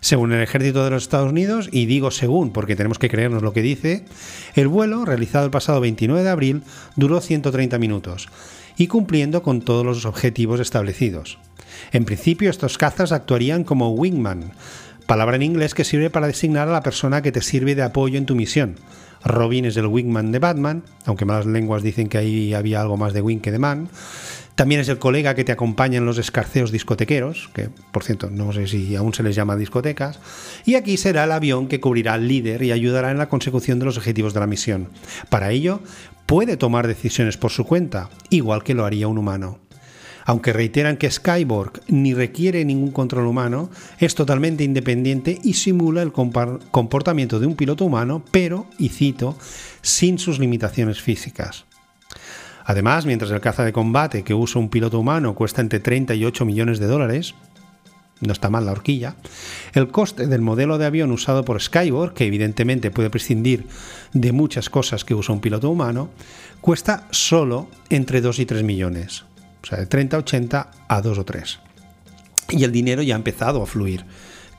Según 0.00 0.32
el 0.32 0.42
ejército 0.42 0.84
de 0.84 0.90
los 0.90 1.04
Estados 1.04 1.30
Unidos, 1.30 1.68
y 1.70 1.86
digo 1.86 2.10
según 2.10 2.52
porque 2.52 2.76
tenemos 2.76 2.98
que 2.98 3.08
creernos 3.08 3.42
lo 3.42 3.52
que 3.52 3.62
dice, 3.62 4.04
el 4.54 4.68
vuelo, 4.68 5.04
realizado 5.04 5.44
el 5.44 5.50
pasado 5.50 5.80
29 5.80 6.24
de 6.24 6.30
abril, 6.30 6.62
duró 6.96 7.20
130 7.20 7.78
minutos 7.78 8.28
y 8.76 8.86
cumpliendo 8.86 9.42
con 9.42 9.60
todos 9.60 9.84
los 9.86 10.04
objetivos 10.06 10.60
establecidos. 10.60 11.38
En 11.92 12.04
principio, 12.04 12.50
estos 12.50 12.78
cazas 12.78 13.12
actuarían 13.12 13.64
como 13.64 13.90
wingman, 13.90 14.52
palabra 15.06 15.36
en 15.36 15.42
inglés 15.42 15.74
que 15.74 15.84
sirve 15.84 16.10
para 16.10 16.26
designar 16.26 16.68
a 16.68 16.72
la 16.72 16.82
persona 16.82 17.22
que 17.22 17.32
te 17.32 17.42
sirve 17.42 17.74
de 17.74 17.82
apoyo 17.82 18.18
en 18.18 18.26
tu 18.26 18.34
misión. 18.34 18.76
Robin 19.24 19.64
es 19.64 19.76
el 19.76 19.86
wingman 19.86 20.32
de 20.32 20.38
Batman, 20.38 20.82
aunque 21.06 21.24
malas 21.24 21.46
lenguas 21.46 21.82
dicen 21.82 22.08
que 22.08 22.18
ahí 22.18 22.54
había 22.54 22.80
algo 22.80 22.96
más 22.96 23.12
de 23.14 23.22
wing 23.22 23.38
que 23.38 23.52
de 23.52 23.58
man. 23.58 23.88
También 24.54 24.80
es 24.80 24.88
el 24.88 24.98
colega 24.98 25.34
que 25.34 25.42
te 25.42 25.50
acompaña 25.50 25.98
en 25.98 26.06
los 26.06 26.18
escarceos 26.18 26.70
discotequeros, 26.70 27.50
que 27.54 27.70
por 27.90 28.04
cierto 28.04 28.30
no 28.30 28.52
sé 28.52 28.68
si 28.68 28.94
aún 28.94 29.12
se 29.12 29.24
les 29.24 29.34
llama 29.34 29.56
discotecas. 29.56 30.20
Y 30.64 30.76
aquí 30.76 30.96
será 30.96 31.24
el 31.24 31.32
avión 31.32 31.66
que 31.66 31.80
cubrirá 31.80 32.12
al 32.14 32.28
líder 32.28 32.62
y 32.62 32.70
ayudará 32.70 33.10
en 33.10 33.18
la 33.18 33.28
consecución 33.28 33.80
de 33.80 33.86
los 33.86 33.96
objetivos 33.96 34.32
de 34.32 34.40
la 34.40 34.46
misión. 34.46 34.90
Para 35.28 35.50
ello, 35.50 35.80
puede 36.26 36.56
tomar 36.56 36.86
decisiones 36.86 37.36
por 37.36 37.50
su 37.50 37.64
cuenta, 37.64 38.10
igual 38.30 38.62
que 38.62 38.74
lo 38.74 38.84
haría 38.84 39.08
un 39.08 39.18
humano. 39.18 39.58
Aunque 40.24 40.52
reiteran 40.52 40.96
que 40.96 41.10
Skyborg 41.10 41.82
ni 41.88 42.14
requiere 42.14 42.64
ningún 42.64 42.92
control 42.92 43.26
humano, 43.26 43.70
es 43.98 44.14
totalmente 44.14 44.64
independiente 44.64 45.38
y 45.42 45.54
simula 45.54 46.02
el 46.02 46.12
comportamiento 46.12 47.38
de 47.38 47.46
un 47.46 47.56
piloto 47.56 47.84
humano, 47.84 48.24
pero, 48.30 48.66
y 48.78 48.88
cito, 48.88 49.36
sin 49.82 50.18
sus 50.18 50.38
limitaciones 50.38 51.02
físicas. 51.02 51.66
Además, 52.64 53.04
mientras 53.04 53.30
el 53.30 53.42
caza 53.42 53.64
de 53.64 53.74
combate 53.74 54.22
que 54.22 54.32
usa 54.32 54.60
un 54.60 54.70
piloto 54.70 54.98
humano 54.98 55.34
cuesta 55.34 55.60
entre 55.60 55.80
30 55.80 56.14
y 56.14 56.24
8 56.24 56.46
millones 56.46 56.78
de 56.78 56.86
dólares, 56.86 57.34
no 58.20 58.32
está 58.32 58.48
mal 58.48 58.64
la 58.64 58.72
horquilla, 58.72 59.16
el 59.74 59.88
coste 59.88 60.26
del 60.26 60.40
modelo 60.40 60.78
de 60.78 60.86
avión 60.86 61.12
usado 61.12 61.44
por 61.44 61.60
Skyborg, 61.60 62.14
que 62.14 62.24
evidentemente 62.24 62.90
puede 62.90 63.10
prescindir 63.10 63.66
de 64.14 64.32
muchas 64.32 64.70
cosas 64.70 65.04
que 65.04 65.14
usa 65.14 65.34
un 65.34 65.42
piloto 65.42 65.68
humano, 65.68 66.08
cuesta 66.62 67.06
solo 67.10 67.68
entre 67.90 68.22
2 68.22 68.38
y 68.38 68.46
3 68.46 68.62
millones. 68.62 69.24
O 69.64 69.66
sea, 69.66 69.78
de 69.78 69.86
30 69.86 70.16
a 70.16 70.20
80 70.20 70.70
a 70.88 71.00
2 71.00 71.18
o 71.18 71.24
3. 71.24 71.58
Y 72.50 72.64
el 72.64 72.72
dinero 72.72 73.00
ya 73.00 73.14
ha 73.14 73.16
empezado 73.16 73.62
a 73.62 73.66
fluir. 73.66 74.04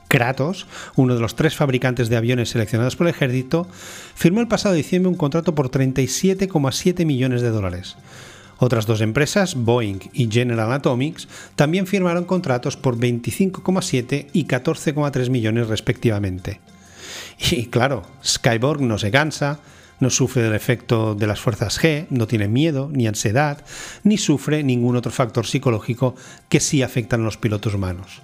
Kratos, 0.08 0.66
uno 0.96 1.14
de 1.14 1.22
los 1.22 1.36
tres 1.36 1.56
fabricantes 1.56 2.10
de 2.10 2.18
aviones 2.18 2.50
seleccionados 2.50 2.96
por 2.96 3.08
el 3.08 3.14
ejército, 3.14 3.68
firmó 4.16 4.42
el 4.42 4.48
pasado 4.48 4.74
diciembre 4.74 5.10
un 5.10 5.18
contrato 5.18 5.54
por 5.54 5.70
37,7 5.70 7.06
millones 7.06 7.42
de 7.42 7.50
dólares. 7.50 7.98
Otras 8.58 8.88
dos 8.88 9.02
empresas, 9.02 9.56
Boeing 9.56 10.00
y 10.14 10.32
General 10.32 10.72
Atomics, 10.72 11.28
también 11.56 11.86
firmaron 11.86 12.26
contratos 12.26 12.76
por 12.76 12.98
25,7 12.98 14.28
y 14.34 14.46
14,3 14.46 15.30
millones 15.30 15.68
respectivamente. 15.68 16.62
Y 17.52 17.68
claro, 17.68 18.04
Skyborg 18.24 18.82
no 18.82 18.98
se 18.98 19.12
cansa, 19.12 19.60
no 20.00 20.10
sufre 20.10 20.44
del 20.44 20.56
efecto 20.56 21.16
de 21.16 21.28
las 21.28 21.40
fuerzas 21.40 21.80
G, 21.82 22.08
no 22.10 22.28
tiene 22.28 22.48
miedo, 22.48 22.90
ni 22.92 23.08
ansiedad, 23.08 23.64
ni 24.04 24.18
sufre 24.18 24.64
ningún 24.64 24.96
otro 24.96 25.12
factor 25.12 25.46
psicológico 25.46 26.16
que 26.50 26.60
sí 26.60 26.84
afectan 26.84 27.22
a 27.22 27.26
los 27.26 27.38
pilotos 27.38 27.74
humanos. 27.74 28.22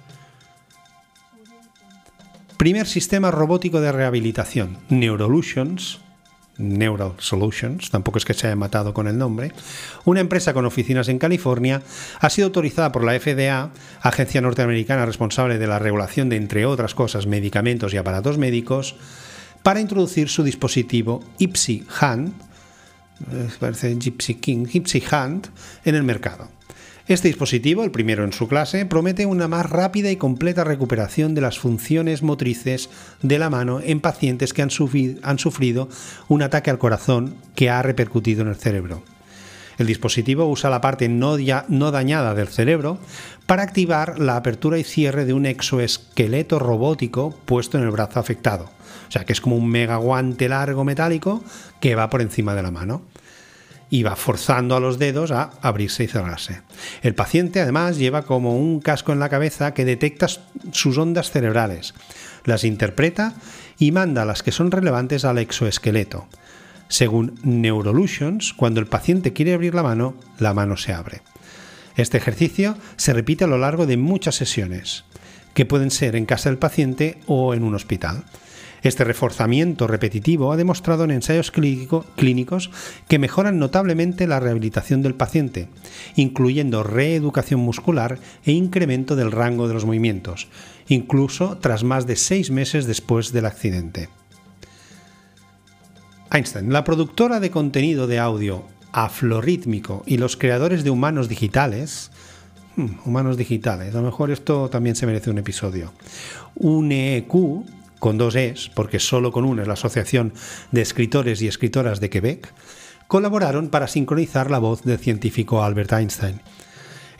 Primer 2.56 2.86
sistema 2.86 3.30
robótico 3.30 3.80
de 3.80 3.90
rehabilitación, 3.90 4.78
Neurolutions, 4.88 6.00
Neural 6.58 7.14
Solutions, 7.18 7.90
tampoco 7.90 8.18
es 8.18 8.24
que 8.24 8.34
se 8.34 8.46
haya 8.46 8.56
matado 8.56 8.94
con 8.94 9.08
el 9.08 9.18
nombre, 9.18 9.52
una 10.04 10.20
empresa 10.20 10.54
con 10.54 10.66
oficinas 10.66 11.08
en 11.08 11.18
California, 11.18 11.82
ha 12.20 12.30
sido 12.30 12.46
autorizada 12.46 12.92
por 12.92 13.04
la 13.04 13.18
FDA, 13.18 13.70
agencia 14.00 14.40
norteamericana 14.40 15.06
responsable 15.06 15.58
de 15.58 15.66
la 15.66 15.78
regulación 15.78 16.28
de, 16.28 16.36
entre 16.36 16.66
otras 16.66 16.94
cosas, 16.94 17.26
medicamentos 17.26 17.94
y 17.94 17.96
aparatos 17.96 18.38
médicos, 18.38 18.96
para 19.62 19.80
introducir 19.80 20.28
su 20.28 20.42
dispositivo 20.42 21.22
Ipsy 21.38 21.84
Hand, 22.00 22.32
eh, 23.30 23.48
parece 23.60 23.96
Gypsy 23.96 24.34
King, 24.34 24.66
Hand, 25.10 25.48
en 25.84 25.94
el 25.94 26.02
mercado. 26.02 26.48
Este 27.08 27.28
dispositivo, 27.28 27.82
el 27.82 27.90
primero 27.90 28.24
en 28.24 28.32
su 28.32 28.46
clase, 28.46 28.86
promete 28.86 29.26
una 29.26 29.48
más 29.48 29.68
rápida 29.68 30.10
y 30.10 30.16
completa 30.16 30.62
recuperación 30.62 31.34
de 31.34 31.40
las 31.40 31.58
funciones 31.58 32.22
motrices 32.22 32.90
de 33.22 33.38
la 33.40 33.50
mano 33.50 33.80
en 33.82 34.00
pacientes 34.00 34.52
que 34.52 34.62
han 34.62 34.70
sufrido, 34.70 35.88
un 36.28 36.42
ataque 36.42 36.70
al 36.70 36.78
corazón 36.78 37.34
que 37.56 37.70
ha 37.70 37.82
repercutido 37.82 38.42
en 38.42 38.48
el 38.48 38.56
cerebro. 38.56 39.02
El 39.78 39.88
dispositivo 39.88 40.46
usa 40.46 40.70
la 40.70 40.80
parte 40.80 41.08
no, 41.08 41.36
dañada 41.36 42.34
del 42.34 42.48
cerebro 42.48 42.98
para 43.46 43.64
activar 43.64 44.20
la 44.20 44.36
apertura 44.36 44.78
y 44.78 44.84
cierre 44.84 45.24
de 45.24 45.32
un 45.32 45.44
exoesqueleto 45.44 46.60
robótico 46.60 47.36
puesto 47.46 47.78
en 47.78 47.84
el 47.84 47.90
brazo 47.90 48.20
afectado. 48.20 48.70
O 49.12 49.18
sea 49.18 49.26
que 49.26 49.34
es 49.34 49.42
como 49.42 49.56
un 49.56 49.68
mega 49.68 49.96
guante 49.96 50.48
largo 50.48 50.84
metálico 50.84 51.44
que 51.80 51.94
va 51.94 52.08
por 52.08 52.22
encima 52.22 52.54
de 52.54 52.62
la 52.62 52.70
mano 52.70 53.02
y 53.90 54.04
va 54.04 54.16
forzando 54.16 54.74
a 54.74 54.80
los 54.80 54.98
dedos 54.98 55.32
a 55.32 55.50
abrirse 55.60 56.04
y 56.04 56.08
cerrarse. 56.08 56.62
El 57.02 57.14
paciente 57.14 57.60
además 57.60 57.98
lleva 57.98 58.22
como 58.22 58.56
un 58.56 58.80
casco 58.80 59.12
en 59.12 59.18
la 59.18 59.28
cabeza 59.28 59.74
que 59.74 59.84
detecta 59.84 60.28
sus 60.70 60.96
ondas 60.96 61.30
cerebrales, 61.30 61.92
las 62.46 62.64
interpreta 62.64 63.34
y 63.78 63.92
manda 63.92 64.24
las 64.24 64.42
que 64.42 64.50
son 64.50 64.70
relevantes 64.70 65.26
al 65.26 65.36
exoesqueleto. 65.36 66.26
Según 66.88 67.38
Neurolutions, 67.42 68.54
cuando 68.54 68.80
el 68.80 68.86
paciente 68.86 69.34
quiere 69.34 69.52
abrir 69.52 69.74
la 69.74 69.82
mano, 69.82 70.14
la 70.38 70.54
mano 70.54 70.78
se 70.78 70.94
abre. 70.94 71.20
Este 71.96 72.16
ejercicio 72.16 72.78
se 72.96 73.12
repite 73.12 73.44
a 73.44 73.48
lo 73.48 73.58
largo 73.58 73.84
de 73.84 73.98
muchas 73.98 74.36
sesiones, 74.36 75.04
que 75.52 75.66
pueden 75.66 75.90
ser 75.90 76.16
en 76.16 76.24
casa 76.24 76.48
del 76.48 76.56
paciente 76.56 77.20
o 77.26 77.52
en 77.52 77.62
un 77.62 77.74
hospital. 77.74 78.24
Este 78.82 79.04
reforzamiento 79.04 79.86
repetitivo 79.86 80.52
ha 80.52 80.56
demostrado 80.56 81.04
en 81.04 81.12
ensayos 81.12 81.52
clínicos 81.52 82.70
que 83.08 83.18
mejoran 83.18 83.58
notablemente 83.58 84.26
la 84.26 84.40
rehabilitación 84.40 85.02
del 85.02 85.14
paciente, 85.14 85.68
incluyendo 86.16 86.82
reeducación 86.82 87.60
muscular 87.60 88.18
e 88.44 88.52
incremento 88.52 89.14
del 89.14 89.30
rango 89.30 89.68
de 89.68 89.74
los 89.74 89.84
movimientos, 89.84 90.48
incluso 90.88 91.58
tras 91.58 91.84
más 91.84 92.06
de 92.06 92.16
seis 92.16 92.50
meses 92.50 92.86
después 92.86 93.32
del 93.32 93.46
accidente. 93.46 94.08
Einstein, 96.32 96.72
la 96.72 96.82
productora 96.82 97.40
de 97.40 97.50
contenido 97.50 98.06
de 98.06 98.18
audio 98.18 98.64
aflorítmico 98.90 100.02
y 100.06 100.16
los 100.16 100.36
creadores 100.36 100.82
de 100.82 100.90
humanos 100.90 101.28
digitales, 101.28 102.10
hmm, 102.76 102.86
humanos 103.04 103.36
digitales, 103.36 103.94
a 103.94 103.98
lo 103.98 104.04
mejor 104.04 104.30
esto 104.30 104.68
también 104.70 104.96
se 104.96 105.06
merece 105.06 105.30
un 105.30 105.38
episodio. 105.38 105.92
UNEQ 106.56 107.32
con 108.02 108.18
dos 108.18 108.34
es, 108.34 108.68
porque 108.74 108.98
solo 108.98 109.30
con 109.30 109.44
una 109.44 109.62
es 109.62 109.68
la 109.68 109.74
Asociación 109.74 110.32
de 110.72 110.82
Escritores 110.82 111.40
y 111.40 111.46
Escritoras 111.46 112.00
de 112.00 112.10
Quebec, 112.10 112.52
colaboraron 113.06 113.68
para 113.68 113.86
sincronizar 113.86 114.50
la 114.50 114.58
voz 114.58 114.82
del 114.82 114.98
científico 114.98 115.62
Albert 115.62 115.92
Einstein. 115.92 116.40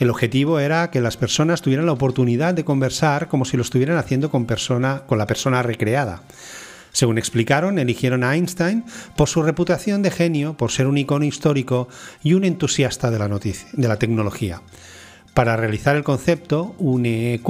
El 0.01 0.11
objetivo 0.11 0.59
era 0.59 0.91
que 0.91 1.01
las 1.01 1.17
personas 1.17 1.63
tuvieran 1.63 1.87
la 1.87 1.93
oportunidad 1.93 2.53
de 2.55 2.65
conversar 2.65 3.29
como 3.29 3.45
si 3.45 3.57
lo 3.57 3.63
estuvieran 3.63 3.97
haciendo 3.97 4.29
con, 4.29 4.45
persona, 4.45 5.05
con 5.07 5.19
la 5.19 5.29
persona 5.29 5.63
recreada. 5.63 6.25
Según 6.91 7.17
explicaron, 7.17 7.79
eligieron 7.79 8.25
a 8.25 8.35
Einstein 8.35 8.85
por 9.17 9.29
su 9.29 9.45
reputación 9.45 10.03
de 10.03 10.11
genio, 10.11 10.57
por 10.57 10.73
ser 10.73 10.89
un 10.89 10.99
icono 10.99 11.25
histórico 11.25 11.87
y 12.25 12.35
un 12.35 12.43
entusiasta 12.43 13.13
de 13.13 13.21
la, 13.21 13.29
de 13.29 13.89
la 13.89 13.99
tecnología. 14.01 14.63
Para 15.35 15.57
realizar 15.57 15.97
el 15.97 16.05
concepto, 16.05 16.75
UNEQ 16.79 17.49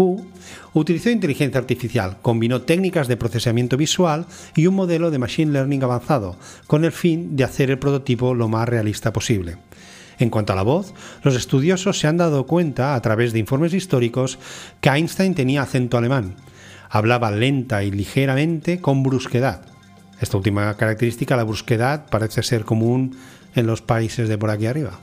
utilizó 0.73 1.11
inteligencia 1.11 1.59
artificial, 1.59 2.19
combinó 2.23 2.63
técnicas 2.63 3.09
de 3.09 3.17
procesamiento 3.17 3.77
visual 3.77 4.27
y 4.55 4.69
un 4.69 4.77
modelo 4.77 5.11
de 5.11 5.19
machine 5.19 5.51
learning 5.51 5.83
avanzado, 5.83 6.37
con 6.69 6.85
el 6.85 6.93
fin 6.93 7.35
de 7.35 7.43
hacer 7.43 7.71
el 7.71 7.81
prototipo 7.81 8.35
lo 8.35 8.49
más 8.49 8.69
realista 8.69 9.13
posible. 9.13 9.57
En 10.21 10.31
cuanto 10.31 10.53
a 10.53 10.57
la 10.57 10.63
voz, 10.63 10.95
los 11.25 11.35
estudiosos 11.35 11.99
se 11.99 12.07
han 12.07 12.19
dado 12.19 12.47
cuenta, 12.47 12.95
a 12.95 13.03
través 13.03 13.33
de 13.33 13.41
informes 13.41 13.75
históricos, 13.75 14.39
que 14.81 14.91
Einstein 14.91 15.35
tenía 15.35 15.63
acento 15.63 15.99
alemán. 15.99 16.37
Hablaba 16.89 17.33
lenta 17.33 17.83
y 17.83 17.91
ligeramente 17.91 18.81
con 18.81 19.03
brusquedad. 19.03 19.63
Esta 20.21 20.37
última 20.37 20.77
característica, 20.77 21.35
la 21.35 21.43
brusquedad, 21.43 22.07
parece 22.09 22.45
ser 22.45 22.65
común 22.65 23.17
en 23.57 23.67
los 23.67 23.83
países 23.83 24.29
de 24.29 24.39
por 24.39 24.51
aquí 24.51 24.67
arriba 24.67 25.01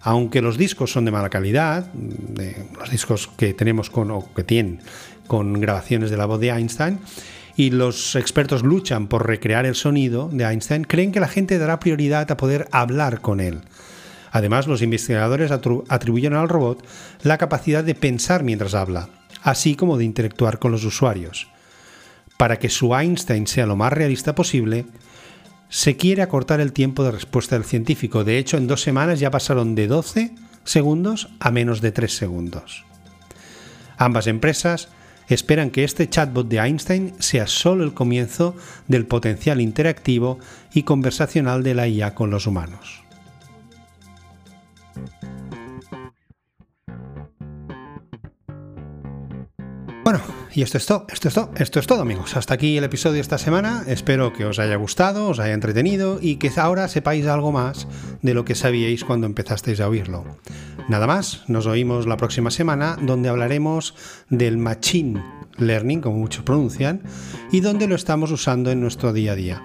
aunque 0.00 0.42
los 0.42 0.56
discos 0.56 0.92
son 0.92 1.04
de 1.04 1.10
mala 1.10 1.30
calidad, 1.30 1.92
los 1.92 2.90
discos 2.90 3.28
que 3.36 3.54
tenemos 3.54 3.90
con, 3.90 4.10
o 4.10 4.32
que 4.34 4.44
tienen 4.44 4.80
con 5.26 5.60
grabaciones 5.60 6.10
de 6.10 6.16
la 6.16 6.26
voz 6.26 6.40
de 6.40 6.50
Einstein, 6.50 6.98
y 7.56 7.70
los 7.70 8.16
expertos 8.16 8.62
luchan 8.62 9.06
por 9.06 9.26
recrear 9.26 9.66
el 9.66 9.74
sonido 9.74 10.30
de 10.32 10.44
Einstein, 10.44 10.84
creen 10.84 11.12
que 11.12 11.20
la 11.20 11.28
gente 11.28 11.58
dará 11.58 11.78
prioridad 11.78 12.30
a 12.30 12.36
poder 12.36 12.68
hablar 12.72 13.20
con 13.20 13.40
él. 13.40 13.60
Además, 14.32 14.66
los 14.66 14.80
investigadores 14.80 15.50
atribuyen 15.50 16.34
al 16.34 16.48
robot 16.48 16.84
la 17.22 17.36
capacidad 17.36 17.84
de 17.84 17.94
pensar 17.94 18.44
mientras 18.44 18.74
habla, 18.74 19.10
así 19.42 19.74
como 19.74 19.98
de 19.98 20.04
interactuar 20.04 20.58
con 20.58 20.72
los 20.72 20.84
usuarios. 20.84 21.48
Para 22.38 22.58
que 22.58 22.70
su 22.70 22.94
Einstein 22.94 23.46
sea 23.46 23.66
lo 23.66 23.76
más 23.76 23.92
realista 23.92 24.34
posible, 24.34 24.86
se 25.70 25.96
quiere 25.96 26.20
acortar 26.20 26.60
el 26.60 26.72
tiempo 26.72 27.04
de 27.04 27.12
respuesta 27.12 27.56
del 27.56 27.64
científico. 27.64 28.24
De 28.24 28.36
hecho, 28.38 28.58
en 28.58 28.66
dos 28.66 28.82
semanas 28.82 29.20
ya 29.20 29.30
pasaron 29.30 29.74
de 29.74 29.86
12 29.86 30.34
segundos 30.64 31.30
a 31.38 31.50
menos 31.50 31.80
de 31.80 31.92
3 31.92 32.14
segundos. 32.14 32.84
Ambas 33.96 34.26
empresas 34.26 34.88
esperan 35.28 35.70
que 35.70 35.84
este 35.84 36.08
chatbot 36.08 36.48
de 36.48 36.58
Einstein 36.58 37.14
sea 37.20 37.46
solo 37.46 37.84
el 37.84 37.94
comienzo 37.94 38.56
del 38.88 39.06
potencial 39.06 39.60
interactivo 39.60 40.40
y 40.74 40.82
conversacional 40.82 41.62
de 41.62 41.74
la 41.74 41.86
IA 41.86 42.14
con 42.14 42.30
los 42.30 42.46
humanos. 42.46 43.04
Y 50.52 50.62
esto 50.62 50.78
es 50.78 50.86
todo, 50.86 51.06
esto 51.10 51.28
es 51.28 51.34
todo, 51.34 51.50
esto 51.56 51.78
es 51.78 51.86
todo 51.86 52.02
amigos. 52.02 52.36
Hasta 52.36 52.54
aquí 52.54 52.76
el 52.76 52.84
episodio 52.84 53.14
de 53.14 53.20
esta 53.20 53.38
semana. 53.38 53.84
Espero 53.86 54.32
que 54.32 54.44
os 54.44 54.58
haya 54.58 54.76
gustado, 54.76 55.28
os 55.28 55.38
haya 55.38 55.54
entretenido 55.54 56.18
y 56.20 56.36
que 56.36 56.50
ahora 56.56 56.88
sepáis 56.88 57.26
algo 57.26 57.52
más 57.52 57.86
de 58.22 58.34
lo 58.34 58.44
que 58.44 58.54
sabíais 58.54 59.04
cuando 59.04 59.26
empezasteis 59.26 59.80
a 59.80 59.88
oírlo. 59.88 60.24
Nada 60.88 61.06
más, 61.06 61.44
nos 61.48 61.66
oímos 61.66 62.06
la 62.06 62.16
próxima 62.16 62.50
semana 62.50 62.96
donde 63.00 63.28
hablaremos 63.28 63.94
del 64.28 64.58
machine 64.58 65.22
learning, 65.58 66.00
como 66.00 66.18
muchos 66.18 66.42
pronuncian, 66.42 67.02
y 67.52 67.60
donde 67.60 67.86
lo 67.86 67.94
estamos 67.94 68.30
usando 68.30 68.70
en 68.70 68.80
nuestro 68.80 69.12
día 69.12 69.32
a 69.32 69.36
día. 69.36 69.62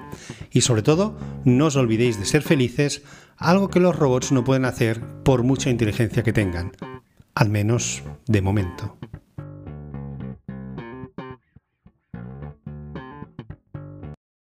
Y 0.51 0.61
sobre 0.61 0.83
todo, 0.83 1.17
no 1.45 1.67
os 1.67 1.75
olvidéis 1.75 2.19
de 2.19 2.25
ser 2.25 2.43
felices, 2.43 3.01
algo 3.37 3.69
que 3.69 3.79
los 3.79 3.95
robots 3.95 4.31
no 4.31 4.43
pueden 4.43 4.65
hacer 4.65 5.01
por 5.23 5.43
mucha 5.43 5.69
inteligencia 5.69 6.23
que 6.23 6.33
tengan, 6.33 6.73
al 7.33 7.49
menos 7.49 8.03
de 8.27 8.41
momento. 8.41 8.97